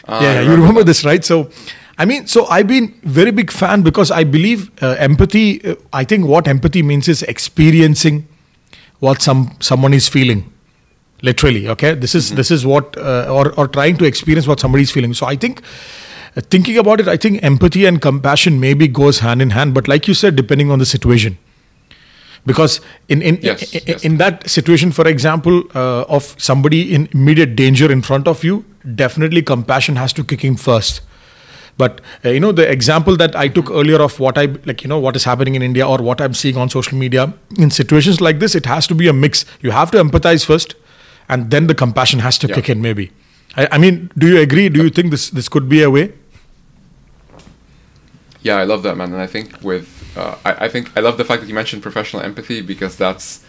Uh, 0.08 0.20
yeah, 0.22 0.40
remember 0.40 0.44
you 0.44 0.56
remember 0.58 0.80
that. 0.82 0.86
this, 0.86 1.06
right? 1.06 1.24
So, 1.24 1.50
I 1.98 2.06
mean, 2.06 2.26
so 2.28 2.46
I've 2.48 2.68
been 2.68 3.00
very 3.04 3.32
big 3.32 3.52
fan 3.52 3.84
because 3.84 4.10
I 4.10 4.24
believe 4.24 4.72
uh, 4.82 4.96
empathy. 4.98 5.64
Uh, 5.64 5.76
I 5.94 6.04
think 6.04 6.26
what 6.26 6.48
empathy 6.48 6.82
means 6.82 7.08
is 7.08 7.22
experiencing 7.24 8.28
what 9.00 9.22
some 9.22 9.56
someone 9.60 9.94
is 9.94 10.10
feeling. 10.10 10.52
Literally, 11.22 11.68
okay. 11.68 11.94
This 11.94 12.16
is 12.16 12.28
mm-hmm. 12.28 12.38
this 12.38 12.50
is 12.50 12.66
what 12.66 12.98
uh, 12.98 13.28
or 13.30 13.52
or 13.60 13.68
trying 13.68 13.98
to 13.98 14.06
experience 14.06 14.48
what 14.48 14.60
somebody 14.60 14.82
is 14.82 14.92
feeling. 14.92 15.14
So 15.14 15.28
I 15.28 15.36
think 15.36 15.62
uh, 16.36 16.42
thinking 16.50 16.80
about 16.80 17.00
it, 17.00 17.08
I 17.08 17.18
think 17.18 17.44
empathy 17.44 17.86
and 17.86 18.02
compassion 18.02 18.60
maybe 18.60 18.88
goes 18.88 19.20
hand 19.20 19.42
in 19.42 19.52
hand. 19.52 19.76
But 19.76 19.88
like 19.88 20.08
you 20.08 20.16
said, 20.16 20.36
depending 20.36 20.72
on 20.72 20.80
the 20.80 20.86
situation 20.88 21.38
because 22.46 22.82
in 23.10 23.22
in, 23.22 23.40
yes, 23.42 23.74
in, 23.74 23.82
yes. 23.86 24.04
in 24.06 24.18
that 24.18 24.50
situation 24.50 24.92
for 24.92 25.08
example 25.08 25.64
uh, 25.76 26.04
of 26.04 26.36
somebody 26.38 26.94
in 26.94 27.08
immediate 27.14 27.56
danger 27.56 27.92
in 27.92 28.02
front 28.02 28.28
of 28.28 28.44
you 28.44 28.66
definitely 28.96 29.42
compassion 29.42 29.96
has 29.96 30.14
to 30.14 30.24
kick 30.24 30.44
in 30.44 30.56
first. 30.56 31.02
But 31.78 32.02
uh, 32.26 32.30
you 32.30 32.40
know 32.40 32.52
the 32.52 32.70
example 32.70 33.16
that 33.18 33.36
i 33.36 33.48
took 33.48 33.72
earlier 33.72 34.02
of 34.02 34.20
what 34.20 34.38
i 34.38 34.46
like 34.66 34.84
you 34.84 34.90
know 34.90 35.00
what 35.00 35.16
is 35.16 35.24
happening 35.24 35.56
in 35.56 35.62
india 35.62 35.88
or 35.88 35.98
what 36.08 36.20
i'm 36.22 36.34
seeing 36.34 36.58
on 36.58 36.70
social 36.70 36.98
media 36.98 37.34
in 37.58 37.72
situations 37.72 38.20
like 38.20 38.40
this 38.40 38.56
it 38.56 38.66
has 38.66 38.88
to 38.88 38.96
be 38.96 39.08
a 39.08 39.14
mix. 39.14 39.46
You 39.62 39.72
have 39.72 39.90
to 39.92 40.04
empathize 40.04 40.46
first 40.46 40.76
and 41.30 41.50
then 41.50 41.68
the 41.68 41.76
compassion 41.76 42.20
has 42.20 42.38
to 42.40 42.48
yeah. 42.48 42.56
kick 42.56 42.70
in 42.70 42.82
maybe. 42.82 43.12
I, 43.56 43.68
I 43.72 43.78
mean 43.78 44.12
do 44.18 44.28
you 44.28 44.40
agree? 44.40 44.68
Do 44.70 44.84
you 44.84 44.90
think 44.90 45.12
this 45.12 45.30
this 45.30 45.48
could 45.48 45.70
be 45.70 45.82
a 45.82 45.90
way 45.90 46.12
yeah 48.44 48.58
i 48.58 48.64
love 48.64 48.82
that 48.84 48.96
man. 48.98 49.12
And 49.14 49.22
i 49.22 49.28
think 49.28 49.62
with 49.64 49.88
uh, 50.18 50.36
I, 50.44 50.66
I 50.66 50.68
think 50.68 50.92
I 50.98 51.00
love 51.00 51.18
the 51.18 51.24
fact 51.24 51.42
that 51.42 51.48
you 51.48 51.56
mentioned 51.56 51.82
professional 51.82 52.22
empathy 52.22 52.60
because 52.62 52.98
that's 52.98 53.44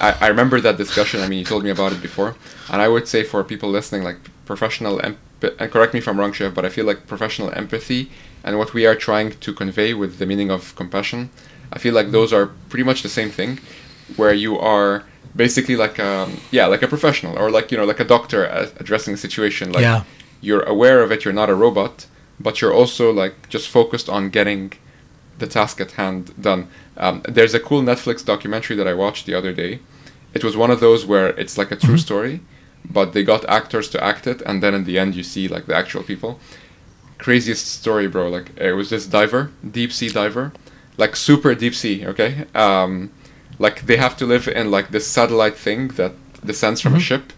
I, 0.00 0.12
I 0.24 0.26
remember 0.28 0.60
that 0.62 0.76
discussion. 0.78 1.20
I 1.20 1.28
mean, 1.28 1.38
you 1.38 1.44
told 1.44 1.62
me 1.64 1.70
about 1.70 1.92
it 1.92 2.00
before, 2.02 2.36
and 2.70 2.80
I 2.80 2.88
would 2.88 3.06
say 3.08 3.22
for 3.22 3.42
people 3.44 3.68
listening, 3.70 4.02
like 4.02 4.18
professional 4.46 4.94
em- 5.06 5.18
and 5.60 5.70
correct 5.70 5.92
me 5.94 5.98
if 6.00 6.08
I'm 6.08 6.18
wrong, 6.20 6.32
Chef, 6.32 6.54
but 6.54 6.64
I 6.64 6.70
feel 6.70 6.86
like 6.86 7.06
professional 7.06 7.50
empathy 7.62 8.10
and 8.44 8.56
what 8.58 8.72
we 8.72 8.86
are 8.86 8.94
trying 8.94 9.28
to 9.46 9.52
convey 9.52 9.92
with 9.94 10.18
the 10.18 10.26
meaning 10.26 10.50
of 10.50 10.74
compassion, 10.76 11.28
I 11.72 11.78
feel 11.78 11.94
like 11.94 12.10
those 12.12 12.32
are 12.32 12.46
pretty 12.70 12.84
much 12.84 13.02
the 13.02 13.08
same 13.10 13.30
thing, 13.30 13.58
where 14.16 14.32
you 14.32 14.58
are 14.58 15.04
basically 15.34 15.76
like 15.76 15.96
um 16.00 16.40
yeah 16.50 16.64
like 16.72 16.82
a 16.82 16.88
professional 16.88 17.36
or 17.38 17.50
like 17.50 17.70
you 17.70 17.76
know 17.78 17.84
like 17.84 18.00
a 18.00 18.08
doctor 18.16 18.40
addressing 18.80 19.12
a 19.14 19.18
situation. 19.26 19.70
Like 19.72 19.82
Yeah. 19.82 20.04
you're 20.40 20.62
aware 20.74 21.02
of 21.04 21.12
it. 21.12 21.24
You're 21.24 21.34
not 21.42 21.50
a 21.50 21.54
robot 21.54 22.06
but 22.38 22.60
you're 22.60 22.74
also 22.74 23.12
like 23.12 23.48
just 23.48 23.68
focused 23.68 24.08
on 24.08 24.30
getting 24.30 24.72
the 25.38 25.46
task 25.46 25.80
at 25.80 25.92
hand 25.92 26.34
done. 26.40 26.68
Um, 26.96 27.22
there's 27.28 27.54
a 27.54 27.60
cool 27.60 27.82
netflix 27.82 28.24
documentary 28.24 28.76
that 28.76 28.88
i 28.88 28.94
watched 28.94 29.26
the 29.26 29.34
other 29.34 29.52
day. 29.52 29.80
It 30.34 30.44
was 30.44 30.56
one 30.56 30.70
of 30.70 30.80
those 30.80 31.06
where 31.06 31.28
it's 31.28 31.56
like 31.56 31.70
a 31.70 31.76
true 31.76 31.98
story 31.98 32.40
but 32.88 33.12
they 33.12 33.24
got 33.24 33.44
actors 33.48 33.88
to 33.90 34.02
act 34.02 34.26
it 34.26 34.40
and 34.42 34.62
then 34.62 34.74
in 34.74 34.84
the 34.84 34.98
end 34.98 35.14
you 35.14 35.22
see 35.22 35.48
like 35.48 35.66
the 35.66 35.74
actual 35.74 36.02
people. 36.02 36.38
Craziest 37.18 37.66
story 37.66 38.06
bro. 38.06 38.28
Like 38.28 38.56
it 38.58 38.72
was 38.72 38.90
this 38.90 39.06
diver 39.06 39.50
deep 39.68 39.92
sea 39.92 40.08
diver 40.08 40.52
like 40.96 41.16
super 41.16 41.54
deep 41.54 41.74
sea 41.74 42.06
okay? 42.06 42.44
Um, 42.54 43.12
like 43.58 43.86
they 43.86 43.96
have 43.96 44.16
to 44.18 44.26
live 44.26 44.48
in 44.48 44.70
like 44.70 44.90
this 44.90 45.06
satellite 45.06 45.56
thing 45.56 45.88
that 45.88 46.12
descends 46.44 46.80
from 46.80 46.94
a 46.94 47.00
ship 47.00 47.32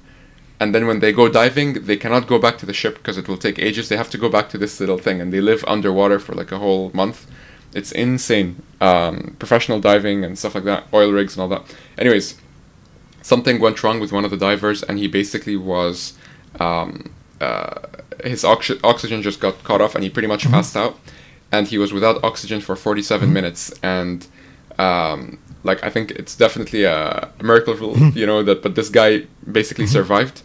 and 0.60 0.74
then 0.74 0.86
when 0.86 1.00
they 1.00 1.12
go 1.12 1.28
diving 1.28 1.84
they 1.84 1.96
cannot 1.96 2.26
go 2.26 2.38
back 2.38 2.58
to 2.58 2.66
the 2.66 2.72
ship 2.72 2.96
because 2.96 3.16
it 3.18 3.28
will 3.28 3.38
take 3.38 3.58
ages. 3.58 3.88
They 3.88 3.96
have 3.96 4.10
to 4.10 4.18
go 4.18 4.28
back 4.28 4.48
to 4.50 4.58
this 4.58 4.80
little 4.80 4.98
thing 4.98 5.20
and 5.20 5.32
they 5.32 5.40
live 5.40 5.64
underwater 5.66 6.18
for 6.18 6.34
like 6.34 6.52
a 6.52 6.58
whole 6.58 6.90
month. 6.94 7.26
It's 7.74 7.92
insane. 7.92 8.62
Um, 8.80 9.36
professional 9.38 9.80
diving 9.80 10.24
and 10.24 10.38
stuff 10.38 10.54
like 10.54 10.64
that 10.64 10.84
oil 10.92 11.12
rigs 11.12 11.36
and 11.36 11.42
all 11.42 11.48
that. 11.48 11.64
Anyways 11.96 12.36
something 13.22 13.60
went 13.60 13.82
wrong 13.82 14.00
with 14.00 14.10
one 14.10 14.24
of 14.24 14.30
the 14.30 14.36
divers 14.36 14.82
and 14.82 14.98
he 14.98 15.06
basically 15.06 15.56
was 15.56 16.14
um, 16.60 17.10
uh, 17.40 17.74
his 18.24 18.44
oxy- 18.44 18.80
oxygen 18.82 19.22
just 19.22 19.40
got 19.40 19.62
cut 19.64 19.80
off 19.80 19.94
and 19.94 20.02
he 20.02 20.10
pretty 20.10 20.28
much 20.28 20.44
passed 20.50 20.76
out. 20.76 20.98
And 21.50 21.66
he 21.68 21.78
was 21.78 21.92
without 21.92 22.22
oxygen 22.22 22.60
for 22.60 22.76
47 22.76 23.32
minutes. 23.32 23.72
And 23.82 24.26
um, 24.78 25.38
like 25.64 25.82
i 25.82 25.90
think 25.90 26.10
it's 26.12 26.36
definitely 26.36 26.84
a 26.84 27.28
miracle 27.42 27.96
you 28.14 28.26
know 28.26 28.42
that 28.42 28.62
but 28.62 28.74
this 28.74 28.88
guy 28.88 29.26
basically 29.50 29.86
survived. 29.86 30.42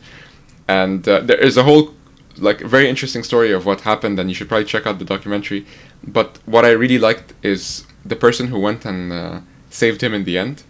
And 0.67 1.07
uh, 1.07 1.19
there 1.19 1.37
is 1.37 1.57
a 1.57 1.63
whole 1.63 1.93
like 2.37 2.61
very 2.61 2.89
interesting 2.89 3.21
story 3.21 3.51
of 3.51 3.65
what 3.65 3.81
happened 3.81 4.19
and 4.19 4.29
you 4.29 4.35
should 4.35 4.49
probably 4.49 4.65
check 4.65 4.87
out 4.87 4.99
the 4.99 5.05
documentary. 5.05 5.65
But 6.05 6.39
what 6.45 6.65
i 6.65 6.71
really 6.71 6.97
liked 6.97 7.33
is 7.43 7.85
the 8.05 8.15
person 8.15 8.47
who 8.47 8.59
went 8.59 8.85
and 8.85 9.11
uh, 9.11 9.39
saved 9.69 10.01
him 10.01 10.13
in 10.13 10.23
the 10.23 10.37
end. 10.37 10.63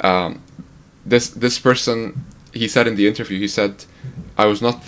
Um, 0.00 0.42
this 1.04 1.28
this 1.28 1.58
person 1.58 2.24
he 2.52 2.68
said 2.68 2.86
in 2.86 2.96
the 2.96 3.06
interview 3.08 3.38
he 3.38 3.48
said 3.48 3.84
i 4.38 4.46
was 4.46 4.62
not 4.62 4.78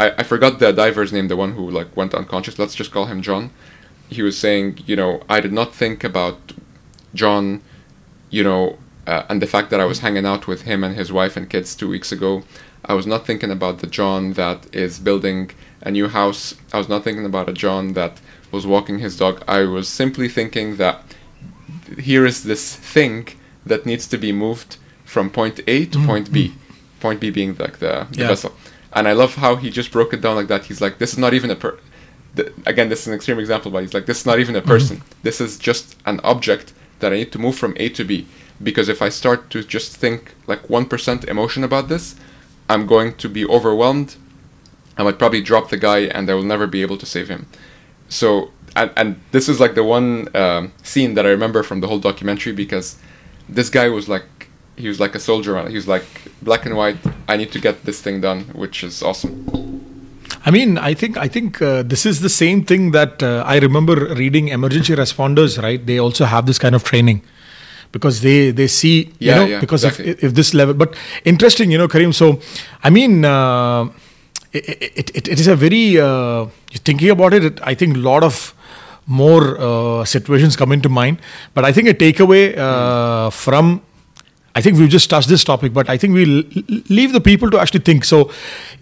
I, 0.00 0.12
I 0.18 0.22
forgot 0.22 0.58
the 0.58 0.72
diver's 0.72 1.12
name 1.12 1.28
the 1.28 1.36
one 1.36 1.52
who 1.52 1.70
like 1.70 1.96
went 1.96 2.14
unconscious. 2.14 2.58
Let's 2.58 2.74
just 2.74 2.90
call 2.90 3.06
him 3.06 3.22
john. 3.22 3.50
He 4.08 4.22
was 4.22 4.36
saying 4.38 4.78
you 4.86 4.96
know 4.96 5.22
i 5.28 5.38
did 5.40 5.52
not 5.52 5.74
think 5.74 6.02
about 6.02 6.38
john 7.14 7.62
you 8.36 8.42
know 8.48 8.62
uh, 9.06 9.22
and 9.28 9.38
the 9.44 9.46
fact 9.54 9.68
that 9.70 9.80
i 9.84 9.84
was 9.92 9.98
hanging 10.06 10.26
out 10.32 10.44
with 10.50 10.62
him 10.62 10.78
and 10.84 10.92
his 11.02 11.10
wife 11.18 11.34
and 11.38 11.46
kids 11.54 11.68
two 11.80 11.88
weeks 11.94 12.10
ago 12.16 12.30
i 12.90 12.94
was 12.98 13.06
not 13.12 13.22
thinking 13.28 13.50
about 13.58 13.76
the 13.82 13.86
john 13.98 14.22
that 14.42 14.58
is 14.84 14.92
building 15.08 15.50
a 15.88 15.90
new 15.98 16.08
house 16.08 16.42
i 16.74 16.78
was 16.82 16.88
not 16.88 17.02
thinking 17.04 17.26
about 17.32 17.48
a 17.48 17.52
john 17.64 17.84
that 17.98 18.14
was 18.54 18.64
walking 18.74 18.98
his 19.06 19.14
dog 19.16 19.34
i 19.46 19.60
was 19.76 19.86
simply 20.02 20.28
thinking 20.38 20.68
that 20.76 20.96
here 22.10 22.24
is 22.32 22.42
this 22.44 22.64
thing 22.94 23.28
that 23.66 23.86
needs 23.86 24.06
to 24.08 24.18
be 24.26 24.32
moved 24.32 24.70
from 25.04 25.28
point 25.30 25.60
A 25.66 25.84
to 25.86 25.98
point 26.06 26.32
B. 26.32 26.54
Point 27.00 27.20
B 27.20 27.30
being 27.30 27.54
like 27.64 27.76
the, 27.84 28.06
the 28.12 28.20
Yeah. 28.22 28.28
vessel. 28.28 28.52
And 28.94 29.06
I 29.06 29.12
love 29.12 29.34
how 29.44 29.56
he 29.56 29.68
just 29.70 29.90
broke 29.92 30.12
it 30.16 30.20
down 30.22 30.36
like 30.36 30.48
that. 30.48 30.64
He's 30.68 30.80
like, 30.80 30.96
this 30.98 31.12
is 31.12 31.18
not 31.18 31.34
even 31.34 31.50
a 31.50 31.54
per. 31.56 31.78
th- 32.36 32.52
again, 32.66 32.88
this 32.88 33.02
is 33.02 33.08
an 33.08 33.14
extreme 33.14 33.38
example, 33.38 33.70
but 33.70 33.82
he's 33.84 33.94
like, 33.94 34.06
this 34.06 34.20
is 34.20 34.26
not 34.26 34.38
even 34.40 34.56
a 34.56 34.62
person. 34.62 35.02
This 35.22 35.38
is 35.40 35.58
just 35.58 35.96
an 36.06 36.18
object 36.32 36.72
that 37.02 37.12
I 37.12 37.16
need 37.16 37.32
to 37.32 37.38
move 37.38 37.56
from 37.56 37.74
A 37.76 37.90
to 37.90 38.04
B. 38.04 38.26
Because 38.62 38.88
if 38.88 39.02
I 39.02 39.10
start 39.10 39.50
to 39.50 39.62
just 39.62 39.94
think 39.96 40.34
like 40.46 40.62
1% 40.68 41.24
emotion 41.24 41.62
about 41.62 41.88
this, 41.88 42.14
I'm 42.70 42.86
going 42.86 43.14
to 43.16 43.28
be 43.28 43.44
overwhelmed. 43.44 44.16
I 44.96 45.02
might 45.02 45.18
probably 45.18 45.42
drop 45.42 45.68
the 45.68 45.76
guy 45.76 46.00
and 46.00 46.30
I 46.30 46.34
will 46.34 46.42
never 46.42 46.66
be 46.66 46.80
able 46.80 46.96
to 46.98 47.06
save 47.06 47.28
him. 47.28 47.46
So, 48.08 48.50
and, 48.74 48.90
and 48.96 49.20
this 49.32 49.48
is 49.48 49.60
like 49.60 49.74
the 49.74 49.84
one 49.84 50.34
um, 50.34 50.72
scene 50.82 51.14
that 51.14 51.26
I 51.26 51.30
remember 51.30 51.62
from 51.62 51.80
the 51.80 51.88
whole 51.88 51.98
documentary 51.98 52.52
because 52.52 52.98
this 53.48 53.68
guy 53.68 53.88
was 53.88 54.08
like, 54.08 54.24
he 54.76 54.88
was 54.88 55.00
like 55.00 55.14
a 55.14 55.20
soldier. 55.20 55.68
He 55.68 55.74
was 55.74 55.88
like 55.88 56.04
black 56.40 56.64
and 56.64 56.76
white. 56.76 56.96
I 57.28 57.36
need 57.36 57.52
to 57.52 57.60
get 57.60 57.84
this 57.84 58.00
thing 58.00 58.20
done, 58.20 58.44
which 58.54 58.82
is 58.82 59.02
awesome. 59.02 59.51
I 60.44 60.50
mean, 60.50 60.78
I 60.78 60.94
think 60.94 61.16
I 61.16 61.28
think 61.28 61.62
uh, 61.62 61.82
this 61.82 62.04
is 62.04 62.20
the 62.20 62.28
same 62.28 62.64
thing 62.64 62.90
that 62.92 63.22
uh, 63.22 63.44
I 63.46 63.58
remember 63.58 63.94
reading 64.14 64.48
emergency 64.48 64.94
responders. 64.94 65.62
Right, 65.62 65.84
they 65.84 65.98
also 65.98 66.24
have 66.24 66.46
this 66.46 66.58
kind 66.58 66.74
of 66.74 66.82
training 66.82 67.22
because 67.92 68.22
they 68.22 68.50
they 68.50 68.66
see 68.66 69.12
you 69.18 69.30
know 69.30 69.44
yeah, 69.46 69.60
because 69.60 69.84
exactly. 69.84 70.10
if 70.10 70.24
if 70.24 70.34
this 70.34 70.52
level. 70.54 70.74
But 70.74 70.96
interesting, 71.24 71.70
you 71.70 71.78
know, 71.78 71.88
Kareem. 71.88 72.14
So 72.14 72.40
I 72.82 72.90
mean. 72.90 73.24
Uh, 73.24 73.90
it, 74.54 75.10
it, 75.16 75.28
it, 75.28 75.40
is 75.40 75.46
a 75.46 75.56
very 75.56 75.98
uh, 75.98 76.46
thinking 76.84 77.08
about 77.08 77.32
it, 77.32 77.42
it 77.42 77.60
i 77.62 77.74
think 77.74 77.96
a 77.96 77.98
lot 77.98 78.22
of 78.22 78.54
more 79.06 79.58
uh, 79.58 80.04
situations 80.04 80.56
come 80.56 80.72
into 80.72 80.90
mind 80.90 81.18
but 81.54 81.64
i 81.64 81.72
think 81.72 81.88
a 81.88 81.94
takeaway 81.94 82.54
uh, 82.58 83.30
from 83.30 83.80
I 84.54 84.60
think 84.60 84.76
we've 84.78 84.90
just 84.90 85.08
touched 85.08 85.28
this 85.28 85.44
topic, 85.44 85.72
but 85.72 85.88
I 85.88 85.96
think 85.96 86.12
we'll 86.12 86.42
leave 86.90 87.12
the 87.14 87.20
people 87.22 87.50
to 87.50 87.58
actually 87.58 87.80
think. 87.80 88.04
So, 88.04 88.30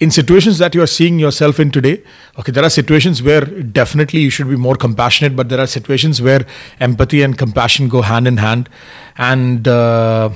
in 0.00 0.10
situations 0.10 0.58
that 0.58 0.74
you 0.74 0.82
are 0.82 0.86
seeing 0.88 1.18
yourself 1.20 1.60
in 1.60 1.70
today, 1.70 2.02
okay, 2.38 2.50
there 2.50 2.64
are 2.64 2.70
situations 2.70 3.22
where 3.22 3.42
definitely 3.44 4.20
you 4.20 4.30
should 4.30 4.48
be 4.48 4.56
more 4.56 4.74
compassionate, 4.74 5.36
but 5.36 5.48
there 5.48 5.60
are 5.60 5.68
situations 5.68 6.20
where 6.20 6.44
empathy 6.80 7.22
and 7.22 7.38
compassion 7.38 7.88
go 7.88 8.02
hand 8.02 8.26
in 8.26 8.38
hand. 8.38 8.68
And, 9.16 9.68
uh, 9.68 10.30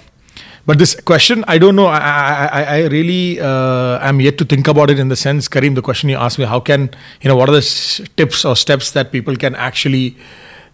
but 0.66 0.79
this 0.79 0.94
question, 1.01 1.44
I 1.49 1.59
don't 1.59 1.75
know. 1.75 1.87
I, 1.87 1.99
I, 2.53 2.62
I- 2.77 2.87
really 2.87 3.40
uh, 3.40 3.99
am 4.09 4.20
yet 4.20 4.38
to 4.38 4.44
think 4.44 4.68
about 4.68 4.88
it 4.88 5.01
in 5.01 5.09
the 5.09 5.16
sense, 5.16 5.49
Kareem, 5.49 5.75
the 5.75 5.83
question 5.83 6.09
you 6.09 6.16
asked 6.16 6.38
me, 6.38 6.44
how 6.44 6.61
can, 6.61 6.90
you 7.23 7.29
know, 7.29 7.35
what 7.37 7.49
are 7.49 7.53
the 7.53 8.09
tips 8.16 8.44
or 8.44 8.55
steps 8.55 8.92
that 8.92 9.11
people 9.11 9.35
can 9.37 9.55
actually 9.57 10.16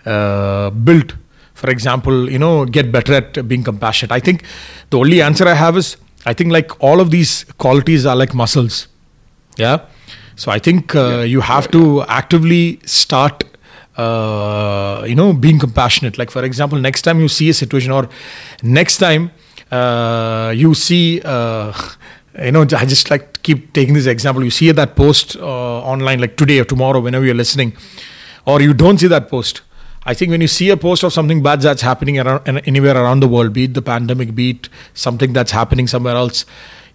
uh, 0.05 0.69
build 0.71 1.17
for 1.61 1.71
example, 1.71 2.31
you 2.31 2.39
know, 2.39 2.65
get 2.77 2.91
better 2.97 3.15
at 3.21 3.47
being 3.49 3.63
compassionate. 3.71 4.13
I 4.13 4.21
think 4.21 4.45
the 4.91 4.99
only 4.99 5.21
answer 5.23 5.47
I 5.47 5.55
have 5.55 5.77
is 5.77 5.97
I 6.27 6.33
think 6.33 6.53
like 6.53 6.73
all 6.89 7.01
of 7.01 7.11
these 7.11 7.45
qualities 7.65 8.07
are 8.07 8.17
like 8.17 8.35
muscles. 8.43 8.89
Yeah. 9.57 9.79
So 10.37 10.51
I 10.51 10.59
think 10.59 10.95
uh, 10.95 11.01
Yeah. 11.01 11.23
you 11.35 11.41
have 11.43 11.71
to 11.77 11.83
actively 12.21 12.81
start, 12.87 13.45
uh, 13.97 15.05
you 15.07 15.15
know, 15.15 15.33
being 15.33 15.59
compassionate. 15.59 16.19
Like 16.19 16.31
for 16.31 16.45
example, 16.45 16.79
next 16.79 17.03
time 17.03 17.21
you 17.21 17.29
see 17.29 17.49
a 17.51 17.55
situation 17.55 17.91
or 17.93 18.09
next 18.63 18.97
time 18.99 19.31
uh, 19.71 20.53
you 20.57 20.75
see, 20.75 21.21
uh, 21.25 21.73
you 22.45 22.53
know, 22.53 22.63
I 22.63 22.85
just 22.87 23.11
like 23.11 23.33
to 23.35 23.41
keep 23.41 23.73
taking 23.73 23.95
this 23.95 24.07
example. 24.07 24.43
You 24.45 24.51
see 24.51 24.71
that 24.73 24.97
post 24.97 25.37
uh, 25.37 25.93
online 25.95 26.21
like 26.21 26.37
today 26.37 26.59
or 26.59 26.65
tomorrow, 26.65 27.01
whenever 27.01 27.25
you're 27.25 27.35
listening, 27.45 27.73
or 28.47 28.61
you 28.61 28.73
don't 28.75 28.99
see 28.99 29.09
that 29.09 29.29
post. 29.29 29.61
I 30.07 30.15
think 30.15 30.31
when 30.31 30.41
you 30.41 30.49
see 30.49 30.71
a 30.71 30.77
post 30.77 31.03
of 31.03 31.13
something 31.13 31.43
bad 31.43 31.61
that's 31.61 31.83
happening 31.83 32.19
around 32.19 32.47
anywhere 32.67 32.97
around 32.97 33.21
the 33.21 33.29
world, 33.29 33.53
be 33.53 33.65
it 33.65 33.75
the 33.75 33.83
pandemic, 33.83 34.35
be 34.35 34.51
it 34.51 34.69
something 34.95 35.33
that's 35.35 35.53
happening 35.53 35.87
somewhere 35.87 36.17
else, 36.17 36.47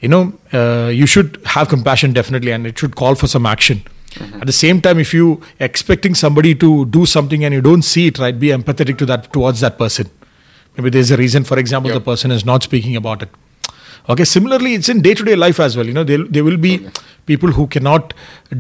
you 0.02 0.08
know, 0.10 0.34
uh, 0.54 0.88
you 0.90 1.06
should 1.06 1.40
have 1.46 1.70
compassion 1.70 2.14
definitely, 2.14 2.52
and 2.52 2.66
it 2.66 2.78
should 2.80 2.96
call 2.96 3.16
for 3.16 3.28
some 3.28 3.46
action. 3.46 3.84
At 4.40 4.48
the 4.48 4.54
same 4.54 4.82
time, 4.82 4.98
if 4.98 5.14
you 5.14 5.42
expecting 5.60 6.16
somebody 6.16 6.56
to 6.56 6.86
do 6.86 7.06
something 7.06 7.44
and 7.44 7.54
you 7.54 7.62
don't 7.62 7.82
see 7.82 8.08
it, 8.08 8.18
right, 8.18 8.38
be 8.40 8.48
empathetic 8.48 8.98
to 9.00 9.06
that 9.08 9.32
towards 9.34 9.60
that 9.60 9.78
person. 9.78 10.10
Maybe 10.78 10.90
there's 10.90 11.12
a 11.12 11.18
reason, 11.18 11.44
for 11.44 11.60
example, 11.60 11.92
Yep. 11.92 12.00
the 12.00 12.06
person 12.06 12.32
is 12.32 12.46
not 12.46 12.64
speaking 12.64 12.96
about 12.96 13.22
it. 13.24 13.30
Okay, 14.08 14.24
similarly, 14.24 14.74
it's 14.74 14.88
in 14.88 15.02
day 15.02 15.14
to 15.16 15.24
day 15.24 15.36
life 15.36 15.60
as 15.60 15.76
well. 15.76 15.86
You 15.86 15.94
know, 15.94 16.04
there, 16.04 16.24
there 16.24 16.44
will 16.46 16.58
be 16.58 16.88
people 17.26 17.52
who 17.52 17.68
cannot 17.68 18.14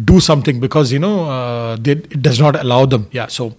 do 0.03 0.19
something 0.19 0.59
because, 0.59 0.91
you 0.91 0.99
know, 0.99 1.29
uh, 1.29 1.77
they, 1.79 1.91
it 1.91 2.21
does 2.21 2.39
not 2.39 2.59
allow 2.59 2.85
them. 2.85 3.07
Yeah, 3.11 3.27
so 3.27 3.55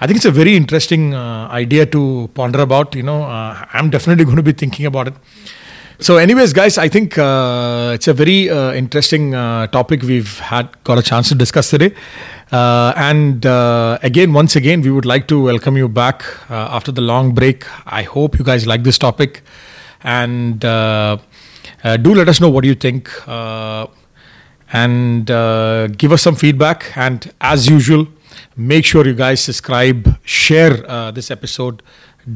I 0.00 0.06
think 0.06 0.18
it's 0.18 0.26
a 0.26 0.30
very 0.30 0.54
interesting 0.54 1.12
uh, 1.12 1.48
idea 1.48 1.84
to 1.86 2.30
ponder 2.34 2.60
about. 2.60 2.94
You 2.94 3.02
know, 3.02 3.24
uh, 3.24 3.64
I'm 3.72 3.90
definitely 3.90 4.24
going 4.24 4.36
to 4.36 4.44
be 4.44 4.52
thinking 4.52 4.86
about 4.86 5.08
it. 5.08 5.14
So, 5.98 6.18
anyways, 6.18 6.52
guys, 6.52 6.78
I 6.78 6.88
think 6.88 7.18
uh, 7.18 7.90
it's 7.94 8.06
a 8.06 8.14
very 8.14 8.48
uh, 8.48 8.72
interesting 8.72 9.34
uh, 9.34 9.66
topic 9.66 10.02
we've 10.02 10.38
had 10.38 10.68
got 10.84 10.98
a 10.98 11.02
chance 11.02 11.28
to 11.30 11.34
discuss 11.34 11.70
today. 11.70 11.92
Uh, 12.52 12.92
and 12.94 13.44
again, 14.04 14.32
once 14.32 14.54
again, 14.54 14.82
we 14.82 14.92
would 14.92 15.04
like 15.04 15.26
to 15.28 15.42
welcome 15.42 15.76
you 15.76 15.88
back 15.88 16.22
after 16.48 16.92
the 16.92 17.00
long 17.00 17.34
break. 17.34 17.64
I 17.86 18.02
hope 18.02 18.38
you 18.38 18.44
guys 18.44 18.68
like 18.68 18.84
this 18.84 18.98
topic, 18.98 19.42
and 20.04 20.60
do 20.60 22.14
let 22.14 22.28
us 22.28 22.40
know 22.40 22.48
what 22.48 22.62
you 22.62 22.76
think, 22.76 23.10
and 23.26 23.88
give 25.98 26.12
us 26.12 26.22
some 26.22 26.36
feedback. 26.36 26.96
And 26.96 27.34
as 27.40 27.68
usual, 27.68 28.06
make 28.58 28.84
sure 28.84 29.06
you 29.06 29.14
guys 29.14 29.40
subscribe, 29.40 30.18
share 30.24 30.84
uh, 30.90 31.10
this 31.12 31.30
episode 31.30 31.82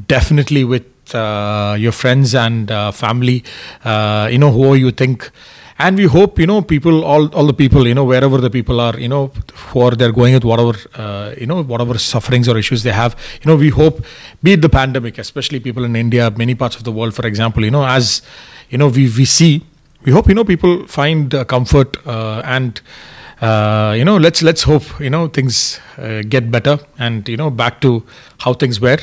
definitely 0.07 0.65
with 0.65 0.87
uh, 1.15 1.77
your 1.79 1.93
friends 1.93 2.35
and 2.35 2.71
uh, 2.71 2.93
family, 2.93 3.45
uh, 3.85 4.29
you 4.31 4.39
know, 4.39 4.51
who 4.51 4.75
you 4.75 4.91
think 4.91 5.31
and 5.79 5.97
we 5.97 6.05
hope 6.05 6.39
you 6.39 6.47
know 6.47 6.63
people 6.63 7.05
all 7.05 7.27
all 7.35 7.47
the 7.47 7.53
people 7.55 7.89
you 7.89 7.95
know 7.95 8.05
wherever 8.05 8.39
the 8.39 8.51
people 8.51 8.79
are 8.79 8.97
you 9.01 9.09
know 9.09 9.33
who 9.55 9.81
are 9.81 9.91
they're 9.93 10.13
going 10.13 10.35
with 10.35 10.45
whatever 10.45 10.79
uh, 10.95 11.35
you 11.41 11.47
know 11.47 11.63
whatever 11.63 11.99
sufferings 11.99 12.47
or 12.49 12.57
issues 12.57 12.83
they 12.83 12.93
have. 12.93 13.17
You 13.43 13.51
know 13.51 13.57
we 13.57 13.71
hope 13.71 14.05
be 14.43 14.53
it 14.53 14.63
the 14.63 14.69
pandemic 14.69 15.19
especially 15.19 15.61
people 15.61 15.85
in 15.85 15.97
india 15.97 16.31
many 16.31 16.55
parts 16.55 16.77
of 16.77 16.85
the 16.85 16.93
world 16.93 17.15
for 17.15 17.27
example 17.27 17.65
you 17.65 17.71
know 17.71 17.85
as 17.85 18.23
you 18.69 18.79
know 18.79 18.89
we 18.89 19.09
we 19.19 19.25
see 19.25 19.65
we 20.05 20.13
hope 20.13 20.29
you 20.29 20.35
know 20.35 20.45
people 20.45 20.87
find 20.87 21.35
comfort 21.49 21.97
and 22.07 22.81
uh, 23.43 23.95
you 23.97 24.05
know 24.05 24.17
let's 24.17 24.43
let's 24.43 24.63
hope 24.63 24.85
you 25.01 25.11
know 25.11 25.29
things 25.29 25.81
uh, 25.99 26.23
get 26.29 26.51
better 26.51 26.79
and 26.99 27.29
you 27.29 27.37
know 27.37 27.51
back 27.51 27.81
to 27.81 28.03
how 28.39 28.55
things 28.55 28.81
were 28.81 28.99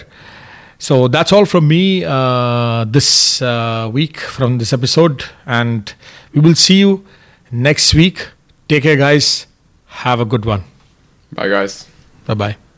so 0.79 1.09
that's 1.09 1.33
all 1.33 1.45
from 1.45 1.67
me 1.67 2.05
uh, 2.05 2.85
this 2.85 3.41
uh, 3.41 3.89
week 3.91 4.17
from 4.17 4.57
this 4.59 4.71
episode, 4.71 5.25
and 5.45 5.93
we 6.33 6.39
will 6.39 6.55
see 6.55 6.79
you 6.79 7.05
next 7.51 7.93
week. 7.93 8.25
Take 8.69 8.83
care, 8.83 8.95
guys. 8.95 9.45
Have 9.87 10.21
a 10.21 10.25
good 10.25 10.45
one. 10.45 10.63
Bye, 11.33 11.49
guys. 11.49 11.85
Bye 12.25 12.33
bye. 12.33 12.68